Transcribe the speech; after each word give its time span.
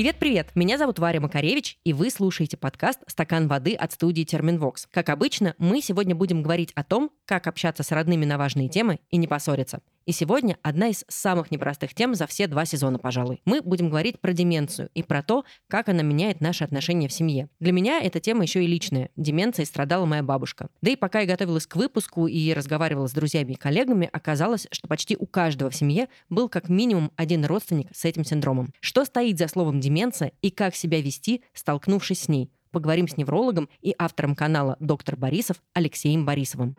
Привет-привет! 0.00 0.52
Меня 0.54 0.78
зовут 0.78 0.98
Варя 0.98 1.20
Макаревич, 1.20 1.76
и 1.84 1.92
вы 1.92 2.08
слушаете 2.08 2.56
подкаст 2.56 3.00
«Стакан 3.06 3.48
воды» 3.48 3.74
от 3.74 3.92
студии 3.92 4.22
Терминвокс. 4.22 4.88
Как 4.90 5.10
обычно, 5.10 5.54
мы 5.58 5.82
сегодня 5.82 6.14
будем 6.14 6.42
говорить 6.42 6.72
о 6.74 6.84
том, 6.84 7.10
как 7.26 7.46
общаться 7.46 7.82
с 7.82 7.90
родными 7.90 8.24
на 8.24 8.38
важные 8.38 8.70
темы 8.70 9.00
и 9.10 9.18
не 9.18 9.26
поссориться. 9.26 9.82
И 10.06 10.12
сегодня 10.12 10.56
одна 10.62 10.88
из 10.88 11.04
самых 11.08 11.50
непростых 11.50 11.94
тем 11.94 12.14
за 12.14 12.26
все 12.26 12.46
два 12.46 12.64
сезона, 12.64 12.98
пожалуй. 12.98 13.40
Мы 13.44 13.62
будем 13.62 13.90
говорить 13.90 14.20
про 14.20 14.32
деменцию 14.32 14.90
и 14.94 15.02
про 15.02 15.22
то, 15.22 15.44
как 15.68 15.88
она 15.88 16.02
меняет 16.02 16.40
наши 16.40 16.64
отношения 16.64 17.08
в 17.08 17.12
семье. 17.12 17.48
Для 17.60 17.72
меня 17.72 18.00
эта 18.00 18.20
тема 18.20 18.42
еще 18.42 18.64
и 18.64 18.66
личная. 18.66 19.10
Деменцией 19.16 19.66
страдала 19.66 20.06
моя 20.06 20.22
бабушка. 20.22 20.68
Да 20.82 20.90
и 20.90 20.96
пока 20.96 21.20
я 21.20 21.26
готовилась 21.26 21.66
к 21.66 21.76
выпуску 21.76 22.26
и 22.26 22.52
разговаривала 22.52 23.06
с 23.06 23.12
друзьями 23.12 23.52
и 23.52 23.56
коллегами, 23.56 24.08
оказалось, 24.12 24.66
что 24.70 24.88
почти 24.88 25.16
у 25.18 25.26
каждого 25.26 25.70
в 25.70 25.76
семье 25.76 26.08
был 26.28 26.48
как 26.48 26.68
минимум 26.68 27.12
один 27.16 27.44
родственник 27.44 27.88
с 27.94 28.04
этим 28.04 28.24
синдромом. 28.24 28.72
Что 28.80 29.04
стоит 29.04 29.38
за 29.38 29.48
словом 29.48 29.80
деменция 29.80 30.32
и 30.42 30.50
как 30.50 30.74
себя 30.74 31.00
вести, 31.00 31.42
столкнувшись 31.52 32.22
с 32.22 32.28
ней? 32.28 32.50
Поговорим 32.70 33.08
с 33.08 33.16
неврологом 33.16 33.68
и 33.80 33.94
автором 33.98 34.36
канала 34.36 34.76
«Доктор 34.78 35.16
Борисов» 35.16 35.60
Алексеем 35.74 36.24
Борисовым. 36.24 36.76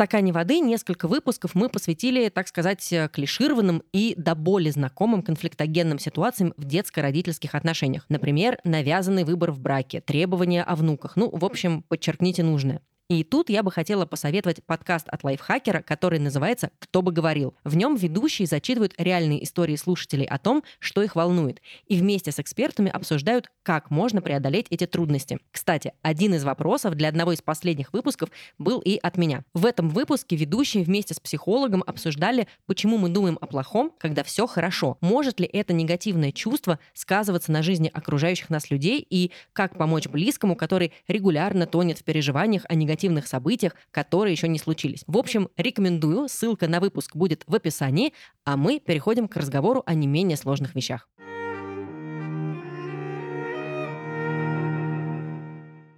Стакане 0.00 0.32
воды 0.32 0.60
несколько 0.60 1.08
выпусков 1.08 1.54
мы 1.54 1.68
посвятили, 1.68 2.30
так 2.30 2.48
сказать, 2.48 2.90
клишированным 3.12 3.82
и 3.92 4.14
до 4.16 4.34
боли 4.34 4.70
знакомым 4.70 5.20
конфликтогенным 5.20 5.98
ситуациям 5.98 6.54
в 6.56 6.64
детско-родительских 6.64 7.54
отношениях. 7.54 8.06
Например, 8.08 8.58
навязанный 8.64 9.24
выбор 9.24 9.52
в 9.52 9.60
браке, 9.60 10.00
требования 10.00 10.62
о 10.62 10.74
внуках. 10.74 11.16
Ну, 11.16 11.28
в 11.30 11.44
общем, 11.44 11.82
подчеркните 11.82 12.42
нужное. 12.42 12.80
И 13.10 13.24
тут 13.24 13.50
я 13.50 13.64
бы 13.64 13.72
хотела 13.72 14.06
посоветовать 14.06 14.62
подкаст 14.62 15.08
от 15.08 15.24
лайфхакера, 15.24 15.82
который 15.82 16.20
называется 16.20 16.70
«Кто 16.78 17.02
бы 17.02 17.10
говорил». 17.10 17.54
В 17.64 17.76
нем 17.76 17.96
ведущие 17.96 18.46
зачитывают 18.46 18.94
реальные 18.98 19.42
истории 19.42 19.74
слушателей 19.74 20.26
о 20.26 20.38
том, 20.38 20.62
что 20.78 21.02
их 21.02 21.16
волнует, 21.16 21.60
и 21.88 21.96
вместе 21.96 22.30
с 22.30 22.38
экспертами 22.38 22.88
обсуждают, 22.88 23.50
как 23.64 23.90
можно 23.90 24.22
преодолеть 24.22 24.68
эти 24.70 24.86
трудности. 24.86 25.40
Кстати, 25.50 25.92
один 26.02 26.34
из 26.34 26.44
вопросов 26.44 26.94
для 26.94 27.08
одного 27.08 27.32
из 27.32 27.42
последних 27.42 27.92
выпусков 27.92 28.30
был 28.58 28.78
и 28.78 28.96
от 28.96 29.16
меня. 29.16 29.42
В 29.54 29.66
этом 29.66 29.88
выпуске 29.88 30.36
ведущие 30.36 30.84
вместе 30.84 31.14
с 31.14 31.18
психологом 31.18 31.82
обсуждали, 31.84 32.46
почему 32.66 32.96
мы 32.96 33.08
думаем 33.08 33.38
о 33.40 33.46
плохом, 33.46 33.92
когда 33.98 34.22
все 34.22 34.46
хорошо. 34.46 34.98
Может 35.00 35.40
ли 35.40 35.46
это 35.52 35.72
негативное 35.72 36.30
чувство 36.30 36.78
сказываться 36.94 37.50
на 37.50 37.64
жизни 37.64 37.90
окружающих 37.92 38.50
нас 38.50 38.70
людей 38.70 39.04
и 39.10 39.32
как 39.52 39.76
помочь 39.76 40.06
близкому, 40.06 40.54
который 40.54 40.92
регулярно 41.08 41.66
тонет 41.66 41.98
в 41.98 42.04
переживаниях 42.04 42.64
о 42.68 42.76
негативных 42.76 42.99
негативных 43.00 43.26
событиях, 43.26 43.74
которые 43.90 44.32
еще 44.32 44.48
не 44.48 44.58
случились. 44.58 45.04
В 45.06 45.16
общем, 45.16 45.48
рекомендую, 45.56 46.28
ссылка 46.28 46.68
на 46.68 46.80
выпуск 46.80 47.16
будет 47.16 47.44
в 47.46 47.54
описании, 47.54 48.12
а 48.44 48.56
мы 48.56 48.78
переходим 48.78 49.28
к 49.28 49.36
разговору 49.36 49.82
о 49.86 49.94
не 49.94 50.06
менее 50.06 50.36
сложных 50.36 50.74
вещах. 50.74 51.08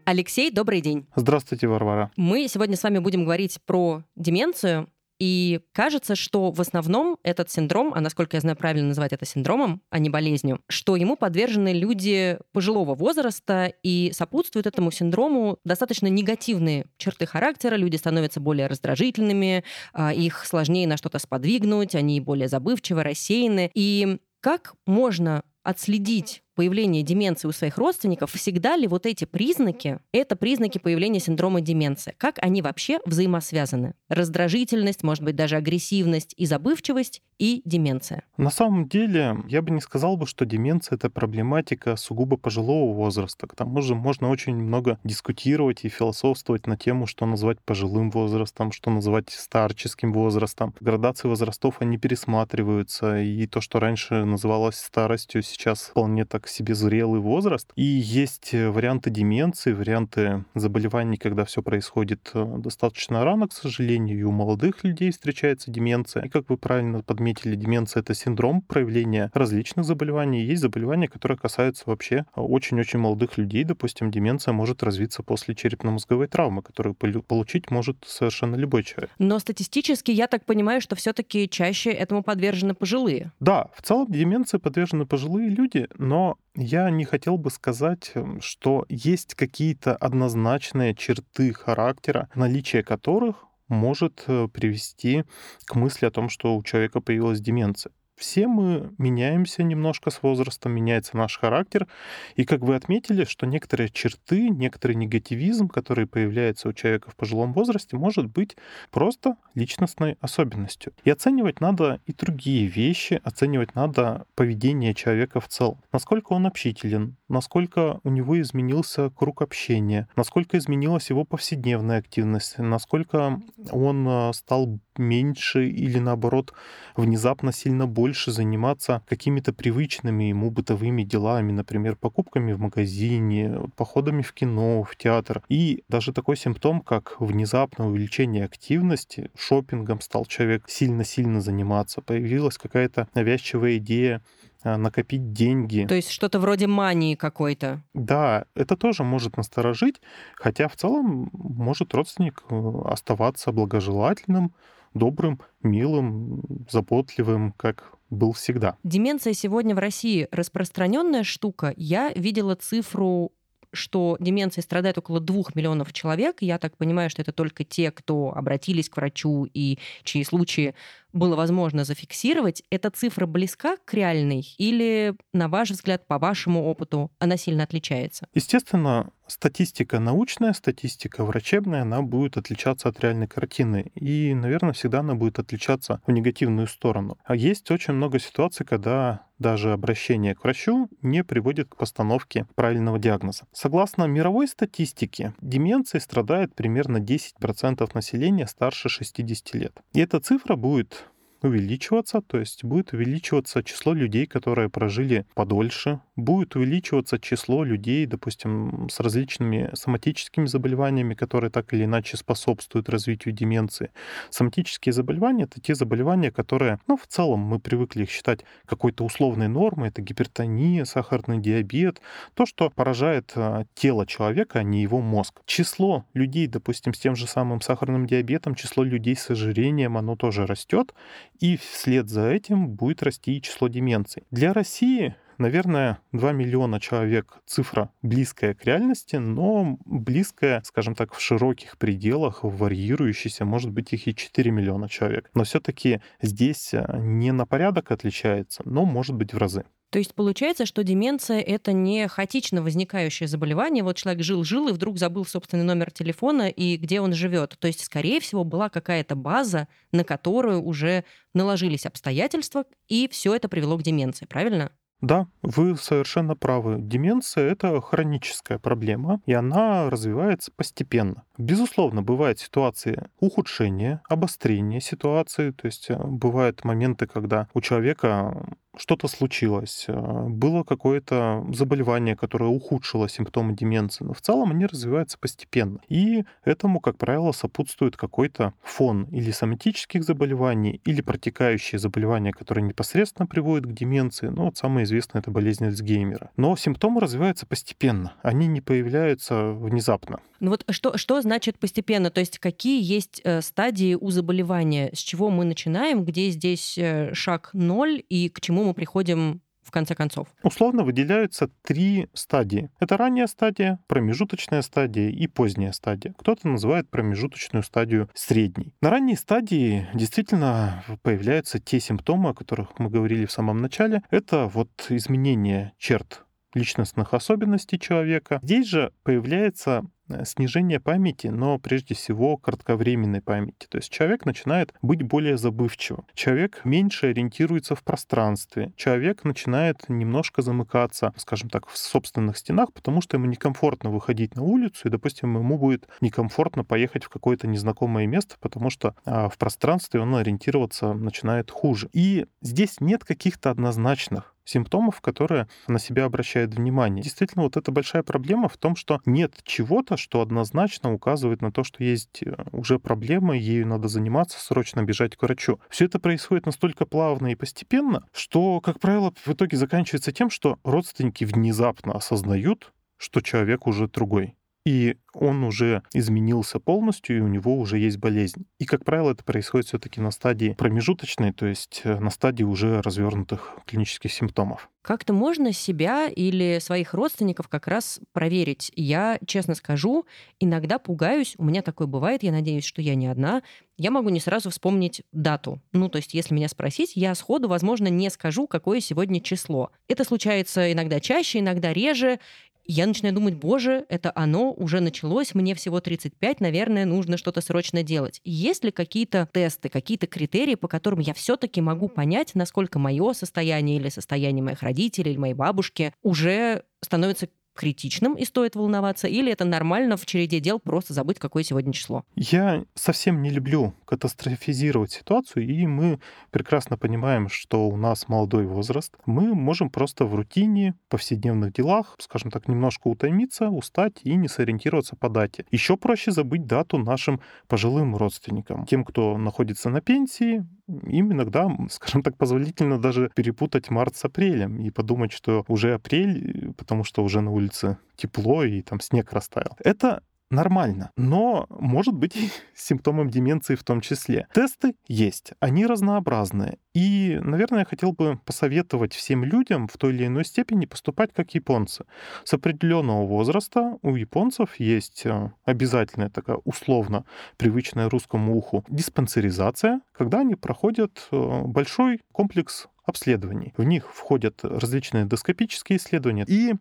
Алексей, 0.04 0.50
добрый 0.50 0.80
день. 0.80 1.06
Здравствуйте, 1.14 1.68
Варвара. 1.68 2.10
Мы 2.16 2.48
сегодня 2.48 2.76
с 2.76 2.82
вами 2.82 2.98
будем 2.98 3.24
говорить 3.24 3.58
про 3.64 4.02
деменцию, 4.16 4.88
и 5.22 5.60
кажется, 5.70 6.16
что 6.16 6.50
в 6.50 6.60
основном 6.60 7.16
этот 7.22 7.48
синдром, 7.48 7.94
а 7.94 8.00
насколько 8.00 8.36
я 8.36 8.40
знаю, 8.40 8.56
правильно 8.56 8.88
называть 8.88 9.12
это 9.12 9.24
синдромом, 9.24 9.80
а 9.88 10.00
не 10.00 10.10
болезнью, 10.10 10.60
что 10.68 10.96
ему 10.96 11.14
подвержены 11.14 11.72
люди 11.72 12.40
пожилого 12.50 12.96
возраста, 12.96 13.72
и 13.84 14.10
сопутствуют 14.12 14.66
этому 14.66 14.90
синдрому 14.90 15.60
достаточно 15.64 16.08
негативные 16.08 16.86
черты 16.96 17.26
характера. 17.26 17.76
Люди 17.76 17.94
становятся 17.94 18.40
более 18.40 18.66
раздражительными, 18.66 19.62
а, 19.92 20.12
их 20.12 20.44
сложнее 20.44 20.88
на 20.88 20.96
что-то 20.96 21.20
сподвигнуть, 21.20 21.94
они 21.94 22.18
более 22.18 22.48
забывчивы, 22.48 23.04
рассеяны. 23.04 23.70
И 23.74 24.18
как 24.40 24.74
можно 24.86 25.44
отследить 25.62 26.41
появление 26.54 27.02
деменции 27.02 27.48
у 27.48 27.52
своих 27.52 27.78
родственников, 27.78 28.32
всегда 28.32 28.76
ли 28.76 28.86
вот 28.86 29.06
эти 29.06 29.24
признаки— 29.24 29.98
это 30.12 30.36
признаки 30.36 30.78
появления 30.78 31.20
синдрома 31.20 31.60
деменции? 31.60 32.14
Как 32.18 32.38
они 32.40 32.62
вообще 32.62 32.98
взаимосвязаны? 33.04 33.94
Раздражительность, 34.08 35.02
может 35.02 35.24
быть, 35.24 35.36
даже 35.36 35.56
агрессивность 35.56 36.34
и 36.36 36.46
забывчивость 36.46 37.22
и 37.38 37.62
деменция. 37.64 38.22
На 38.36 38.50
самом 38.50 38.88
деле, 38.88 39.36
я 39.48 39.62
бы 39.62 39.70
не 39.72 39.80
сказал 39.80 40.16
бы, 40.16 40.26
что 40.26 40.44
деменция— 40.44 40.96
это 40.96 41.10
проблематика 41.10 41.96
сугубо 41.96 42.36
пожилого 42.36 42.94
возраста. 42.94 43.46
К 43.46 43.56
тому 43.56 43.82
же 43.82 43.94
можно 43.94 44.30
очень 44.30 44.54
много 44.54 44.98
дискутировать 45.02 45.84
и 45.84 45.88
философствовать 45.88 46.66
на 46.66 46.76
тему, 46.76 47.06
что 47.06 47.26
назвать 47.26 47.60
пожилым 47.60 48.10
возрастом, 48.10 48.70
что 48.72 48.90
называть 48.90 49.30
старческим 49.30 50.12
возрастом. 50.12 50.74
Градации 50.80 51.28
возрастов, 51.28 51.76
они 51.80 51.98
пересматриваются, 51.98 53.20
и 53.20 53.46
то, 53.46 53.60
что 53.60 53.80
раньше 53.80 54.24
называлось 54.24 54.76
старостью, 54.76 55.42
сейчас 55.42 55.82
вполне 55.82 56.24
так 56.24 56.41
себе 56.48 56.74
зрелый 56.74 57.20
возраст. 57.20 57.70
И 57.76 57.82
есть 57.82 58.54
э, 58.54 58.70
варианты 58.70 59.10
деменции, 59.10 59.72
варианты 59.72 60.44
заболеваний, 60.54 61.16
когда 61.16 61.44
все 61.44 61.62
происходит 61.62 62.30
э, 62.34 62.54
достаточно 62.58 63.24
рано, 63.24 63.48
к 63.48 63.52
сожалению, 63.52 64.18
и 64.18 64.22
у 64.22 64.30
молодых 64.30 64.84
людей 64.84 65.10
встречается 65.10 65.70
деменция. 65.70 66.24
И 66.24 66.28
как 66.28 66.48
вы 66.48 66.56
правильно 66.56 67.02
подметили, 67.02 67.56
деменция— 67.56 68.00
это 68.02 68.14
синдром 68.14 68.62
проявления 68.62 69.30
различных 69.34 69.84
заболеваний. 69.84 70.42
Есть 70.42 70.62
заболевания, 70.62 71.08
которые 71.08 71.38
касаются 71.38 71.84
вообще 71.86 72.26
очень-очень 72.34 72.98
молодых 72.98 73.38
людей. 73.38 73.64
Допустим, 73.64 74.10
деменция 74.10 74.52
может 74.52 74.82
развиться 74.82 75.22
после 75.22 75.54
черепно-мозговой 75.54 76.28
травмы, 76.28 76.62
которую 76.62 76.94
получить 76.94 77.70
может 77.70 77.96
совершенно 78.06 78.56
любой 78.56 78.82
человек. 78.82 79.10
Но 79.18 79.38
статистически 79.38 80.10
я 80.10 80.26
так 80.26 80.44
понимаю, 80.44 80.80
что 80.80 80.96
все-таки 80.96 81.48
чаще 81.48 81.90
этому 81.90 82.22
подвержены 82.22 82.74
пожилые. 82.74 83.32
Да, 83.40 83.68
в 83.74 83.82
целом 83.82 84.06
деменции 84.10 84.58
подвержены 84.58 85.06
пожилые 85.06 85.48
люди, 85.48 85.88
но 85.98 86.31
я 86.54 86.90
не 86.90 87.04
хотел 87.04 87.38
бы 87.38 87.50
сказать, 87.50 88.12
что 88.40 88.84
есть 88.88 89.34
какие-то 89.34 89.96
однозначные 89.96 90.94
черты 90.94 91.52
характера, 91.52 92.28
наличие 92.34 92.82
которых 92.82 93.44
может 93.68 94.24
э, 94.26 94.48
привести 94.48 95.24
к 95.64 95.74
мысли 95.74 96.06
о 96.06 96.10
том, 96.10 96.28
что 96.28 96.56
у 96.56 96.62
человека 96.62 97.00
появилась 97.00 97.40
деменция 97.40 97.92
все 98.22 98.46
мы 98.46 98.92
меняемся 98.98 99.64
немножко 99.64 100.10
с 100.10 100.22
возрастом, 100.22 100.72
меняется 100.72 101.16
наш 101.16 101.38
характер. 101.38 101.88
И 102.36 102.44
как 102.44 102.60
вы 102.60 102.76
отметили, 102.76 103.24
что 103.24 103.46
некоторые 103.46 103.90
черты, 103.90 104.48
некоторый 104.48 104.94
негативизм, 104.94 105.66
который 105.66 106.06
появляется 106.06 106.68
у 106.68 106.72
человека 106.72 107.10
в 107.10 107.16
пожилом 107.16 107.52
возрасте, 107.52 107.96
может 107.96 108.26
быть 108.26 108.56
просто 108.92 109.34
личностной 109.56 110.16
особенностью. 110.20 110.92
И 111.02 111.10
оценивать 111.10 111.60
надо 111.60 112.00
и 112.06 112.12
другие 112.12 112.68
вещи, 112.68 113.20
оценивать 113.24 113.74
надо 113.74 114.24
поведение 114.36 114.94
человека 114.94 115.40
в 115.40 115.48
целом. 115.48 115.82
Насколько 115.92 116.32
он 116.32 116.46
общителен, 116.46 117.16
насколько 117.32 117.98
у 118.04 118.10
него 118.10 118.40
изменился 118.40 119.10
круг 119.10 119.40
общения, 119.42 120.06
насколько 120.16 120.58
изменилась 120.58 121.10
его 121.10 121.24
повседневная 121.24 121.98
активность, 121.98 122.58
насколько 122.58 123.40
он 123.70 124.06
э, 124.06 124.32
стал 124.34 124.78
меньше 124.98 125.66
или 125.66 125.98
наоборот 125.98 126.52
внезапно 126.94 127.52
сильно 127.52 127.86
больше 127.86 128.30
заниматься 128.30 129.02
какими-то 129.08 129.54
привычными 129.54 130.24
ему 130.24 130.50
бытовыми 130.50 131.02
делами, 131.02 131.52
например, 131.52 131.96
покупками 131.96 132.52
в 132.52 132.60
магазине, 132.60 133.60
походами 133.76 134.20
в 134.20 134.34
кино, 134.34 134.82
в 134.82 134.94
театр. 134.96 135.42
И 135.48 135.84
даже 135.88 136.12
такой 136.12 136.36
симптом, 136.36 136.82
как 136.82 137.16
внезапное 137.18 137.86
увеличение 137.86 138.44
активности, 138.44 139.30
шопингом 139.34 140.02
стал 140.02 140.26
человек 140.26 140.64
сильно-сильно 140.68 141.40
заниматься, 141.40 142.02
появилась 142.02 142.58
какая-то 142.58 143.08
навязчивая 143.14 143.78
идея 143.78 144.20
накопить 144.64 145.32
деньги. 145.32 145.86
То 145.88 145.94
есть 145.94 146.10
что-то 146.10 146.38
вроде 146.38 146.66
мании 146.66 147.14
какой-то. 147.14 147.82
Да, 147.94 148.46
это 148.54 148.76
тоже 148.76 149.04
может 149.04 149.36
насторожить, 149.36 150.00
хотя 150.36 150.68
в 150.68 150.76
целом 150.76 151.30
может 151.32 151.94
родственник 151.94 152.42
э, 152.48 152.72
оставаться 152.84 153.52
благожелательным, 153.52 154.54
добрым, 154.94 155.40
милым, 155.62 156.42
заботливым, 156.70 157.52
как 157.52 157.92
был 158.10 158.32
всегда. 158.32 158.76
Деменция 158.84 159.32
сегодня 159.32 159.74
в 159.74 159.78
России 159.78 160.28
распространенная 160.30 161.24
штука. 161.24 161.72
Я 161.76 162.12
видела 162.14 162.54
цифру 162.54 163.32
что 163.72 164.16
деменцией 164.20 164.62
страдает 164.62 164.98
около 164.98 165.18
двух 165.18 165.54
миллионов 165.54 165.92
человек. 165.92 166.36
Я 166.40 166.58
так 166.58 166.76
понимаю, 166.76 167.10
что 167.10 167.22
это 167.22 167.32
только 167.32 167.64
те, 167.64 167.90
кто 167.90 168.32
обратились 168.34 168.88
к 168.88 168.96
врачу 168.96 169.48
и 169.52 169.78
чьи 170.04 170.22
случаи 170.24 170.74
было 171.12 171.36
возможно 171.36 171.84
зафиксировать, 171.84 172.62
эта 172.70 172.90
цифра 172.90 173.26
близка 173.26 173.76
к 173.84 173.94
реальной 173.94 174.46
или, 174.58 175.14
на 175.32 175.48
ваш 175.48 175.70
взгляд, 175.70 176.06
по 176.06 176.18
вашему 176.18 176.64
опыту, 176.64 177.10
она 177.18 177.36
сильно 177.36 177.64
отличается? 177.64 178.26
Естественно, 178.34 179.10
статистика 179.26 179.98
научная, 179.98 180.52
статистика 180.52 181.24
врачебная, 181.24 181.82
она 181.82 182.02
будет 182.02 182.36
отличаться 182.36 182.88
от 182.88 183.00
реальной 183.00 183.26
картины. 183.26 183.90
И, 183.94 184.34
наверное, 184.34 184.72
всегда 184.72 185.00
она 185.00 185.14
будет 185.14 185.38
отличаться 185.38 186.00
в 186.06 186.12
негативную 186.12 186.66
сторону. 186.66 187.18
А 187.24 187.34
есть 187.34 187.70
очень 187.70 187.94
много 187.94 188.18
ситуаций, 188.18 188.64
когда 188.66 189.26
даже 189.38 189.72
обращение 189.72 190.34
к 190.34 190.44
врачу 190.44 190.88
не 191.02 191.24
приводит 191.24 191.68
к 191.68 191.76
постановке 191.76 192.46
правильного 192.54 192.98
диагноза. 192.98 193.44
Согласно 193.52 194.04
мировой 194.04 194.46
статистике, 194.46 195.34
деменцией 195.40 196.00
страдает 196.00 196.54
примерно 196.54 196.98
10% 196.98 197.90
населения 197.94 198.46
старше 198.46 198.88
60 198.88 199.54
лет. 199.54 199.80
И 199.92 200.00
эта 200.00 200.20
цифра 200.20 200.54
будет 200.54 201.01
увеличиваться, 201.44 202.20
то 202.20 202.38
есть 202.38 202.64
будет 202.64 202.92
увеличиваться 202.92 203.62
число 203.62 203.92
людей, 203.92 204.26
которые 204.26 204.68
прожили 204.68 205.26
подольше, 205.34 206.00
будет 206.16 206.56
увеличиваться 206.56 207.18
число 207.18 207.64
людей, 207.64 208.06
допустим, 208.06 208.88
с 208.90 209.00
различными 209.00 209.70
соматическими 209.74 210.46
заболеваниями, 210.46 211.14
которые 211.14 211.50
так 211.50 211.72
или 211.72 211.84
иначе 211.84 212.16
способствуют 212.16 212.88
развитию 212.88 213.34
деменции. 213.34 213.90
Соматические 214.30 214.92
заболевания— 214.92 215.44
это 215.44 215.60
те 215.60 215.74
заболевания, 215.74 216.30
которые, 216.30 216.78
ну, 216.86 216.96
в 216.96 217.06
целом 217.06 217.40
мы 217.40 217.58
привыкли 217.58 218.02
их 218.02 218.10
считать 218.10 218.44
какой-то 218.66 219.04
условной 219.04 219.48
нормой, 219.48 219.88
это 219.88 220.02
гипертония, 220.02 220.84
сахарный 220.84 221.38
диабет, 221.38 222.00
то, 222.34 222.46
что 222.46 222.70
поражает 222.70 223.32
а, 223.36 223.64
тело 223.74 224.06
человека, 224.06 224.60
а 224.60 224.62
не 224.62 224.82
его 224.82 225.00
мозг. 225.00 225.40
Число 225.46 226.04
людей, 226.14 226.46
допустим, 226.46 226.94
с 226.94 226.98
тем 226.98 227.16
же 227.16 227.26
самым 227.26 227.60
сахарным 227.60 228.06
диабетом, 228.06 228.54
число 228.54 228.84
людей 228.84 229.16
с 229.16 229.30
ожирением, 229.30 229.96
оно 229.96 230.16
тоже 230.16 230.46
растет, 230.46 230.94
и 231.40 231.56
вслед 231.56 232.08
за 232.08 232.30
этим 232.30 232.68
будет 232.68 233.02
расти 233.02 233.40
число 233.40 233.68
деменций. 233.68 234.24
Для 234.30 234.52
России 234.52 235.16
Наверное, 235.38 235.98
2 236.12 236.30
миллиона 236.32 236.78
человек— 236.78 237.38
цифра 237.46 237.90
близкая 238.00 238.54
к 238.54 238.64
реальности, 238.64 239.16
но 239.16 239.76
близкая, 239.84 240.62
скажем 240.64 240.94
так, 240.94 241.12
в 241.14 241.20
широких 241.20 241.78
пределах, 241.78 242.44
варьирующаяся, 242.44 243.44
может 243.44 243.72
быть, 243.72 243.92
их 243.92 244.06
и 244.06 244.14
4 244.14 244.50
миллиона 244.52 244.88
человек. 244.88 245.30
Но 245.34 245.42
все 245.42 245.58
таки 245.58 246.00
здесь 246.20 246.74
э, 246.74 246.84
не 246.98 247.32
на 247.32 247.44
порядок 247.44 247.90
отличается, 247.90 248.62
но 248.64 248.84
может 248.84 249.16
быть 249.16 249.32
в 249.34 249.38
разы. 249.38 249.64
То 249.92 249.98
есть 249.98 250.14
получается, 250.14 250.64
что 250.64 250.84
деменция— 250.84 251.40
это 251.42 251.74
не 251.74 252.08
хаотично 252.08 252.62
возникающее 252.62 253.28
заболевание. 253.28 253.84
Вот 253.84 253.98
человек 253.98 254.24
жил-жил 254.24 254.68
и 254.68 254.72
вдруг 254.72 254.96
забыл 254.96 255.26
собственный 255.26 255.64
номер 255.64 255.90
телефона 255.90 256.48
и 256.48 256.78
где 256.78 257.02
он 257.02 257.12
живет. 257.12 257.58
То 257.58 257.66
есть, 257.66 257.84
скорее 257.84 258.18
всего, 258.18 258.42
была 258.42 258.70
какая-то 258.70 259.16
база, 259.16 259.68
на 259.92 260.02
которую 260.02 260.62
уже 260.62 261.04
наложились 261.34 261.84
обстоятельства, 261.84 262.64
и 262.88 263.06
все 263.06 263.34
это 263.34 263.50
привело 263.50 263.76
к 263.76 263.82
деменции, 263.82 264.24
правильно? 264.24 264.72
Да, 265.02 265.26
вы 265.42 265.76
совершенно 265.76 266.36
правы. 266.36 266.76
Деменция— 266.78 267.50
это 267.52 267.80
хроническая 267.80 268.58
проблема, 268.58 269.20
и 269.26 269.32
она 269.32 269.90
развивается 269.90 270.52
постепенно. 270.54 271.24
Безусловно, 271.38 272.02
бывают 272.02 272.38
ситуации 272.38 273.08
ухудшения, 273.18 274.00
обострения 274.08 274.78
ситуации, 274.78 275.50
то 275.50 275.66
есть 275.66 275.90
э, 275.90 275.96
бывают 275.98 276.62
моменты, 276.64 277.08
когда 277.08 277.48
у 277.52 277.60
человека 277.60 278.46
что-то 278.76 279.08
случилось, 279.08 279.86
э, 279.88 279.92
было 280.28 280.62
какое-то 280.62 281.44
заболевание, 281.52 282.16
которое 282.16 282.48
ухудшило 282.48 283.08
симптомы 283.08 283.54
деменции, 283.54 284.04
но 284.04 284.14
в 284.14 284.20
целом 284.20 284.52
они 284.52 284.66
развиваются 284.66 285.18
постепенно. 285.18 285.80
И 285.88 286.24
этому, 286.44 286.80
как 286.80 286.96
правило, 286.96 287.32
сопутствует 287.32 287.96
какой-то 287.96 288.54
фон 288.62 289.04
или 289.10 289.30
соматических 289.30 290.04
заболеваний, 290.04 290.80
или 290.84 291.00
протекающие 291.02 291.78
заболевания, 291.78 292.32
которые 292.32 292.64
непосредственно 292.64 293.26
приводят 293.26 293.66
к 293.66 293.72
деменции. 293.74 294.28
Ну, 294.28 294.44
вот 294.44 294.56
самое 294.56 294.86
известное— 294.92 295.20
это 295.22 295.30
болезнь 295.30 295.64
Альцгеймера. 295.64 296.30
Но 296.36 296.54
симптомы 296.56 297.00
развиваются 297.00 297.46
постепенно, 297.46 298.12
они 298.22 298.46
не 298.46 298.60
появляются 298.60 299.52
внезапно. 299.52 300.20
Ну 300.40 300.50
вот 300.50 300.64
что, 300.70 300.98
что 300.98 301.20
значит 301.22 301.58
постепенно? 301.58 302.10
То 302.10 302.20
есть 302.20 302.38
какие 302.38 302.82
есть 302.82 303.20
э, 303.24 303.40
стадии 303.40 303.94
у 303.94 304.10
заболевания? 304.10 304.90
С 304.92 304.98
чего 304.98 305.30
мы 305.30 305.44
начинаем? 305.44 306.04
Где 306.04 306.30
здесь 306.30 306.76
э, 306.76 307.14
шаг 307.14 307.50
ноль 307.52 308.02
и 308.08 308.28
к 308.28 308.40
чему 308.40 308.64
мы 308.64 308.74
приходим 308.74 309.40
в 309.62 309.70
конце 309.70 309.94
концов? 309.94 310.28
Условно 310.42 310.84
выделяются 310.84 311.48
три 311.62 312.08
стадии. 312.12 312.70
Это 312.80 312.96
ранняя 312.96 313.26
стадия, 313.26 313.78
промежуточная 313.86 314.62
стадия 314.62 315.10
и 315.10 315.26
поздняя 315.26 315.72
стадия. 315.72 316.14
Кто-то 316.18 316.48
называет 316.48 316.90
промежуточную 316.90 317.62
стадию 317.62 318.10
средней. 318.14 318.74
На 318.80 318.90
ранней 318.90 319.16
стадии 319.16 319.88
действительно 319.94 320.84
появляются 321.02 321.58
те 321.58 321.80
симптомы, 321.80 322.30
о 322.30 322.34
которых 322.34 322.78
мы 322.78 322.90
говорили 322.90 323.26
в 323.26 323.32
самом 323.32 323.58
начале. 323.58 324.02
Это 324.10 324.46
вот 324.46 324.70
изменение 324.88 325.72
черт 325.78 326.24
личностных 326.54 327.14
особенностей 327.14 327.78
человека. 327.78 328.38
Здесь 328.42 328.66
же 328.66 328.92
появляется 329.04 329.84
снижение 330.24 330.80
памяти, 330.80 331.28
но 331.28 331.58
прежде 331.58 331.94
всего 331.94 332.36
кратковременной 332.36 333.20
памяти. 333.20 333.66
То 333.68 333.78
есть 333.78 333.90
человек 333.90 334.24
начинает 334.24 334.74
быть 334.82 335.02
более 335.02 335.36
забывчивым. 335.36 336.06
Человек 336.14 336.60
меньше 336.64 337.08
ориентируется 337.08 337.74
в 337.74 337.82
пространстве. 337.82 338.72
Человек 338.76 339.24
начинает 339.24 339.88
немножко 339.88 340.42
замыкаться, 340.42 341.12
скажем 341.16 341.48
так, 341.48 341.68
в 341.68 341.76
собственных 341.76 342.36
стенах, 342.36 342.72
потому 342.72 343.00
что 343.00 343.16
ему 343.16 343.26
некомфортно 343.26 343.90
выходить 343.90 344.36
на 344.36 344.42
улицу, 344.42 344.88
и, 344.88 344.90
допустим, 344.90 345.36
ему 345.36 345.58
будет 345.58 345.88
некомфортно 346.00 346.64
поехать 346.64 347.04
в 347.04 347.08
какое-то 347.08 347.46
незнакомое 347.46 348.06
место, 348.06 348.36
потому 348.40 348.70
что 348.70 348.94
а, 349.04 349.28
в 349.28 349.38
пространстве 349.38 350.00
он 350.00 350.14
ориентироваться 350.14 350.92
начинает 350.92 351.50
хуже. 351.50 351.88
И 351.92 352.26
здесь 352.40 352.80
нет 352.80 353.04
каких-то 353.04 353.50
однозначных 353.50 354.34
симптомов, 354.44 355.00
которые 355.00 355.48
на 355.68 355.78
себя 355.78 356.04
обращают 356.04 356.54
внимание. 356.54 357.02
Действительно, 357.02 357.44
вот 357.44 357.56
эта 357.56 357.70
большая 357.70 358.02
проблема 358.02 358.48
в 358.48 358.56
том, 358.56 358.76
что 358.76 359.00
нет 359.06 359.40
чего-то, 359.44 359.96
что 359.96 360.20
однозначно 360.20 360.92
указывает 360.92 361.42
на 361.42 361.52
то, 361.52 361.64
что 361.64 361.82
есть 361.82 362.22
э, 362.22 362.34
уже 362.52 362.78
проблема, 362.78 363.36
ею 363.36 363.66
надо 363.66 363.88
заниматься, 363.88 364.40
срочно 364.40 364.82
бежать 364.82 365.16
к 365.16 365.22
врачу. 365.22 365.60
Все 365.68 365.86
это 365.86 365.98
происходит 365.98 366.46
настолько 366.46 366.86
плавно 366.86 367.28
и 367.28 367.34
постепенно, 367.34 368.04
что, 368.12 368.60
как 368.60 368.80
правило, 368.80 369.12
в 369.24 369.32
итоге 369.32 369.56
заканчивается 369.56 370.12
тем, 370.12 370.30
что 370.30 370.58
родственники 370.64 371.24
внезапно 371.24 371.92
осознают, 371.94 372.72
что 372.98 373.20
человек 373.20 373.66
уже 373.66 373.88
другой 373.88 374.34
и 374.64 374.96
он 375.12 375.44
уже 375.44 375.82
изменился 375.92 376.58
полностью, 376.58 377.18
и 377.18 377.20
у 377.20 377.28
него 377.28 377.58
уже 377.58 377.78
есть 377.78 377.98
болезнь. 377.98 378.46
И, 378.58 378.64
как 378.64 378.84
правило, 378.84 379.10
это 379.10 379.24
происходит 379.24 379.66
все-таки 379.66 380.00
на 380.00 380.10
стадии 380.10 380.54
промежуточной, 380.56 381.32
то 381.32 381.46
есть 381.46 381.82
э, 381.84 381.98
на 381.98 382.10
стадии 382.10 382.44
уже 382.44 382.80
развернутых 382.80 383.58
клинических 383.66 384.12
симптомов. 384.12 384.70
Как-то 384.82 385.12
можно 385.12 385.52
себя 385.52 386.08
или 386.08 386.58
своих 386.60 386.94
родственников 386.94 387.48
как 387.48 387.68
раз 387.68 388.00
проверить. 388.12 388.72
Я, 388.74 389.18
честно 389.26 389.54
скажу, 389.54 390.06
иногда 390.40 390.78
пугаюсь, 390.78 391.34
у 391.38 391.44
меня 391.44 391.62
такое 391.62 391.86
бывает, 391.86 392.22
я 392.22 392.32
надеюсь, 392.32 392.64
что 392.64 392.82
я 392.82 392.94
не 392.94 393.06
одна, 393.06 393.42
я 393.78 393.90
могу 393.90 394.08
не 394.08 394.20
сразу 394.20 394.50
вспомнить 394.50 395.02
дату. 395.12 395.60
Ну, 395.72 395.88
то 395.88 395.96
есть, 395.96 396.14
если 396.14 396.34
меня 396.34 396.48
спросить, 396.48 396.92
я 396.94 397.14
сходу, 397.14 397.48
возможно, 397.48 397.88
не 397.88 398.10
скажу, 398.10 398.46
какое 398.46 398.80
сегодня 398.80 399.20
число. 399.20 399.70
Это 399.88 400.04
случается 400.04 400.72
иногда 400.72 401.00
чаще, 401.00 401.40
иногда 401.40 401.72
реже, 401.72 402.18
я 402.64 402.86
начинаю 402.86 403.14
думать, 403.14 403.34
боже, 403.34 403.84
это 403.88 404.12
оно 404.14 404.52
уже 404.52 404.80
началось, 404.80 405.34
мне 405.34 405.54
всего 405.54 405.80
35, 405.80 406.40
наверное, 406.40 406.84
нужно 406.84 407.16
что-то 407.16 407.40
срочно 407.40 407.82
делать. 407.82 408.20
Есть 408.24 408.64
ли 408.64 408.70
какие-то 408.70 409.28
тесты, 409.32 409.68
какие-то 409.68 410.06
критерии, 410.06 410.54
по 410.54 410.68
которым 410.68 411.00
я 411.00 411.14
все-таки 411.14 411.60
могу 411.60 411.88
понять, 411.88 412.34
насколько 412.34 412.78
мое 412.78 413.12
состояние 413.12 413.78
или 413.78 413.88
состояние 413.88 414.42
моих 414.42 414.62
родителей 414.62 415.12
или 415.12 415.18
моей 415.18 415.34
бабушки 415.34 415.92
уже 416.02 416.64
становится 416.82 417.28
критичным 417.54 418.14
и 418.14 418.24
стоит 418.24 418.56
волноваться, 418.56 419.08
или 419.08 419.32
это 419.32 419.44
нормально 419.44 419.96
в 419.96 420.06
череде 420.06 420.40
дел 420.40 420.58
просто 420.58 420.92
забыть, 420.92 421.18
какое 421.18 421.42
сегодня 421.42 421.72
число? 421.72 422.04
Я 422.14 422.64
совсем 422.74 423.22
не 423.22 423.30
люблю 423.30 423.74
катастрофизировать 423.84 424.92
ситуацию, 424.92 425.46
и 425.46 425.66
мы 425.66 426.00
прекрасно 426.30 426.76
понимаем, 426.76 427.28
что 427.28 427.68
у 427.68 427.76
нас 427.76 428.08
молодой 428.08 428.46
возраст. 428.46 428.94
Мы 429.06 429.34
можем 429.34 429.70
просто 429.70 430.04
в 430.04 430.14
рутине, 430.14 430.74
повседневных 430.88 431.52
делах, 431.52 431.96
скажем 431.98 432.30
так, 432.30 432.48
немножко 432.48 432.88
утомиться, 432.88 433.48
устать 433.48 434.00
и 434.02 434.14
не 434.14 434.28
сориентироваться 434.28 434.96
по 434.96 435.08
дате. 435.08 435.44
Еще 435.50 435.76
проще 435.76 436.10
забыть 436.10 436.46
дату 436.46 436.78
нашим 436.78 437.20
пожилым 437.48 437.96
родственникам. 437.96 438.66
Тем, 438.66 438.84
кто 438.84 439.18
находится 439.18 439.68
на 439.70 439.80
пенсии, 439.80 440.46
им 440.86 441.12
иногда, 441.12 441.48
скажем 441.70 442.02
так, 442.02 442.16
позволительно 442.16 442.78
даже 442.78 443.10
перепутать 443.14 443.70
март 443.70 443.96
с 443.96 444.04
апрелем 444.04 444.58
и 444.60 444.70
подумать, 444.70 445.12
что 445.12 445.44
уже 445.48 445.74
апрель, 445.74 446.52
потому 446.56 446.84
что 446.84 447.02
уже 447.02 447.20
на 447.20 447.30
улице 447.30 447.78
тепло 447.96 448.44
и 448.44 448.62
там 448.62 448.80
снег 448.80 449.12
растаял. 449.12 449.56
Это 449.64 450.02
нормально, 450.32 450.90
но 450.96 451.46
может 451.48 451.94
быть 451.94 452.16
и 452.16 452.30
симптомом 452.54 453.10
деменции 453.10 453.54
в 453.54 453.64
том 453.64 453.80
числе. 453.80 454.26
Тесты 454.34 454.74
есть, 454.88 455.32
они 455.40 455.66
разнообразные. 455.66 456.58
И, 456.74 457.20
наверное, 457.22 457.60
я 457.60 457.64
хотел 457.66 457.92
бы 457.92 458.18
посоветовать 458.24 458.94
всем 458.94 459.24
людям 459.24 459.68
в 459.68 459.76
той 459.76 459.94
или 459.94 460.06
иной 460.06 460.24
степени 460.24 460.64
поступать 460.64 461.12
как 461.12 461.34
японцы. 461.34 461.84
С 462.24 462.32
определенного 462.32 463.06
возраста 463.06 463.78
у 463.82 463.94
японцев 463.94 464.58
есть 464.58 465.04
э, 465.04 465.30
обязательная 465.44 466.08
такая 466.08 466.38
условно 466.44 467.04
привычная 467.36 467.90
русскому 467.90 468.34
уху 468.36 468.64
диспансеризация, 468.68 469.82
когда 469.92 470.20
они 470.20 470.34
проходят 470.34 471.08
э, 471.10 471.42
большой 471.44 472.00
комплекс 472.10 472.68
обследований. 472.84 473.52
В 473.56 473.64
них 473.64 473.92
входят 473.92 474.40
различные 474.42 475.04
эндоскопические 475.04 475.78
исследования 475.78 476.24
и 476.26 476.54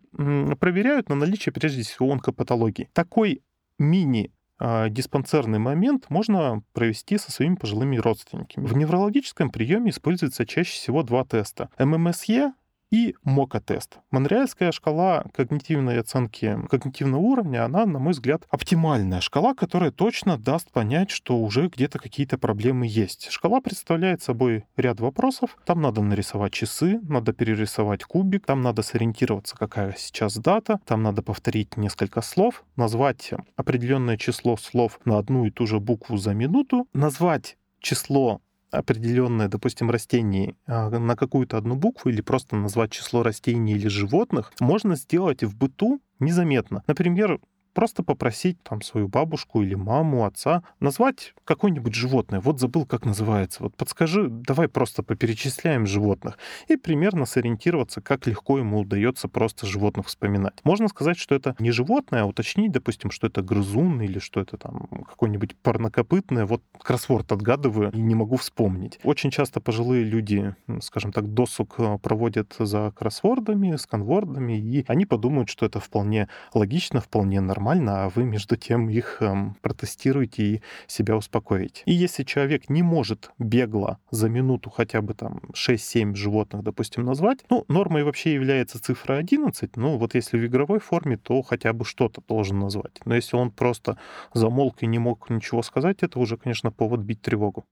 проверяют 0.56 1.08
на 1.08 1.14
наличие 1.14 1.52
прежде 1.52 1.82
всего 1.82 2.12
онкопатологии. 2.12 2.88
Такой 2.92 3.42
мини 3.82 4.30
а, 4.58 4.88
диспансерный 4.88 5.58
момент 5.58 6.06
можно 6.08 6.62
провести 6.72 7.18
со 7.18 7.32
своими 7.32 7.56
пожилыми 7.56 7.96
родственниками. 7.96 8.64
В 8.64 8.76
неврологическом 8.76 9.50
приеме 9.50 9.90
используется 9.90 10.46
чаще 10.46 10.72
всего 10.72 11.02
два 11.02 11.24
теста. 11.24 11.68
ММСЕ 11.78 12.52
и 12.92 13.16
МОКА-тест. 13.24 13.98
Монреальская 14.10 14.70
шкала 14.70 15.24
когнитивной 15.34 15.98
оценки 15.98 16.58
когнитивного 16.68 17.22
уровня, 17.22 17.64
она, 17.64 17.86
на 17.86 17.98
мой 17.98 18.12
взгляд, 18.12 18.42
оптимальная 18.50 19.22
шкала, 19.22 19.54
которая 19.54 19.90
точно 19.90 20.36
даст 20.36 20.70
понять, 20.70 21.10
что 21.10 21.38
уже 21.38 21.68
где-то 21.68 21.98
какие-то 21.98 22.36
проблемы 22.36 22.86
есть. 22.86 23.30
Шкала 23.30 23.62
представляет 23.62 24.22
собой 24.22 24.66
ряд 24.76 25.00
вопросов. 25.00 25.56
Там 25.64 25.80
надо 25.80 26.02
нарисовать 26.02 26.52
часы, 26.52 27.00
надо 27.02 27.32
перерисовать 27.32 28.04
кубик, 28.04 28.44
там 28.44 28.60
надо 28.60 28.82
сориентироваться, 28.82 29.56
какая 29.56 29.94
сейчас 29.96 30.36
дата, 30.36 30.78
там 30.84 31.02
надо 31.02 31.22
повторить 31.22 31.78
несколько 31.78 32.20
слов, 32.20 32.62
назвать 32.76 33.30
определенное 33.56 34.18
число 34.18 34.58
слов 34.58 35.00
на 35.06 35.16
одну 35.16 35.46
и 35.46 35.50
ту 35.50 35.66
же 35.66 35.80
букву 35.80 36.18
за 36.18 36.34
минуту, 36.34 36.86
назвать 36.92 37.56
число 37.80 38.42
определенное, 38.72 39.48
допустим, 39.48 39.90
растений 39.90 40.56
а, 40.66 40.90
на 40.90 41.14
какую-то 41.14 41.56
одну 41.56 41.76
букву 41.76 42.10
или 42.10 42.20
просто 42.20 42.56
назвать 42.56 42.90
число 42.90 43.22
растений 43.22 43.74
или 43.74 43.88
животных, 43.88 44.52
можно 44.60 44.96
сделать 44.96 45.44
в 45.44 45.56
быту 45.56 46.00
незаметно. 46.18 46.82
Например, 46.86 47.38
просто 47.72 48.02
попросить 48.02 48.62
там 48.62 48.82
свою 48.82 49.08
бабушку 49.08 49.62
или 49.62 49.74
маму, 49.74 50.24
отца 50.24 50.62
назвать 50.80 51.34
какое-нибудь 51.44 51.94
животное. 51.94 52.40
Вот 52.40 52.60
забыл, 52.60 52.86
как 52.86 53.04
называется. 53.04 53.62
Вот 53.62 53.76
подскажи, 53.76 54.28
давай 54.28 54.68
просто 54.68 55.02
поперечисляем 55.02 55.86
животных. 55.86 56.38
И 56.68 56.76
примерно 56.76 57.26
сориентироваться, 57.26 58.00
как 58.00 58.26
легко 58.26 58.58
ему 58.58 58.80
удается 58.80 59.28
просто 59.28 59.66
животных 59.66 60.06
вспоминать. 60.06 60.54
Можно 60.64 60.88
сказать, 60.88 61.18
что 61.18 61.34
это 61.34 61.56
не 61.58 61.70
животное, 61.70 62.22
а 62.22 62.26
уточнить, 62.26 62.72
допустим, 62.72 63.10
что 63.10 63.26
это 63.26 63.42
грызун 63.42 64.00
или 64.00 64.18
что 64.18 64.40
это 64.40 64.56
там 64.56 64.86
какое-нибудь 65.08 65.56
парнокопытное. 65.56 66.46
Вот 66.46 66.62
кроссворд 66.78 67.32
отгадываю 67.32 67.90
и 67.92 68.00
не 68.00 68.14
могу 68.14 68.36
вспомнить. 68.36 68.98
Очень 69.02 69.30
часто 69.30 69.60
пожилые 69.60 70.04
люди, 70.04 70.54
скажем 70.80 71.12
так, 71.12 71.32
досуг 71.32 71.74
э, 71.78 71.98
проводят 71.98 72.54
за 72.58 72.92
кроссвордами, 72.96 73.76
сканвордами, 73.76 74.58
и 74.58 74.84
они 74.88 75.06
подумают, 75.06 75.48
что 75.48 75.66
это 75.66 75.80
вполне 75.80 76.28
логично, 76.54 77.00
вполне 77.00 77.40
нормально 77.40 77.61
нормально, 77.62 78.04
а 78.04 78.08
вы 78.08 78.24
между 78.24 78.56
тем 78.56 78.88
их 78.90 79.18
эм, 79.20 79.54
протестируете 79.62 80.42
и 80.42 80.62
себя 80.88 81.16
успокоите. 81.16 81.82
И 81.86 81.92
если 81.92 82.24
человек 82.24 82.68
не 82.68 82.82
может 82.82 83.30
бегло 83.38 83.98
за 84.10 84.28
минуту 84.28 84.68
хотя 84.68 85.00
бы 85.00 85.14
там 85.14 85.40
6-7 85.54 86.16
животных, 86.16 86.64
допустим, 86.64 87.04
назвать, 87.04 87.44
ну, 87.50 87.64
нормой 87.68 88.02
вообще 88.02 88.34
является 88.34 88.82
цифра 88.82 89.14
11, 89.14 89.76
ну, 89.76 89.96
вот 89.96 90.16
если 90.16 90.38
в 90.38 90.44
игровой 90.44 90.80
форме, 90.80 91.16
то 91.16 91.40
хотя 91.42 91.72
бы 91.72 91.84
что-то 91.84 92.20
должен 92.28 92.58
назвать. 92.58 93.00
Но 93.04 93.14
если 93.14 93.36
он 93.36 93.52
просто 93.52 93.96
замолк 94.34 94.82
и 94.82 94.86
не 94.86 94.98
мог 94.98 95.30
ничего 95.30 95.62
сказать, 95.62 95.98
это 96.02 96.18
уже, 96.18 96.36
конечно, 96.36 96.72
повод 96.72 97.00
бить 97.00 97.22
тревогу. 97.22 97.64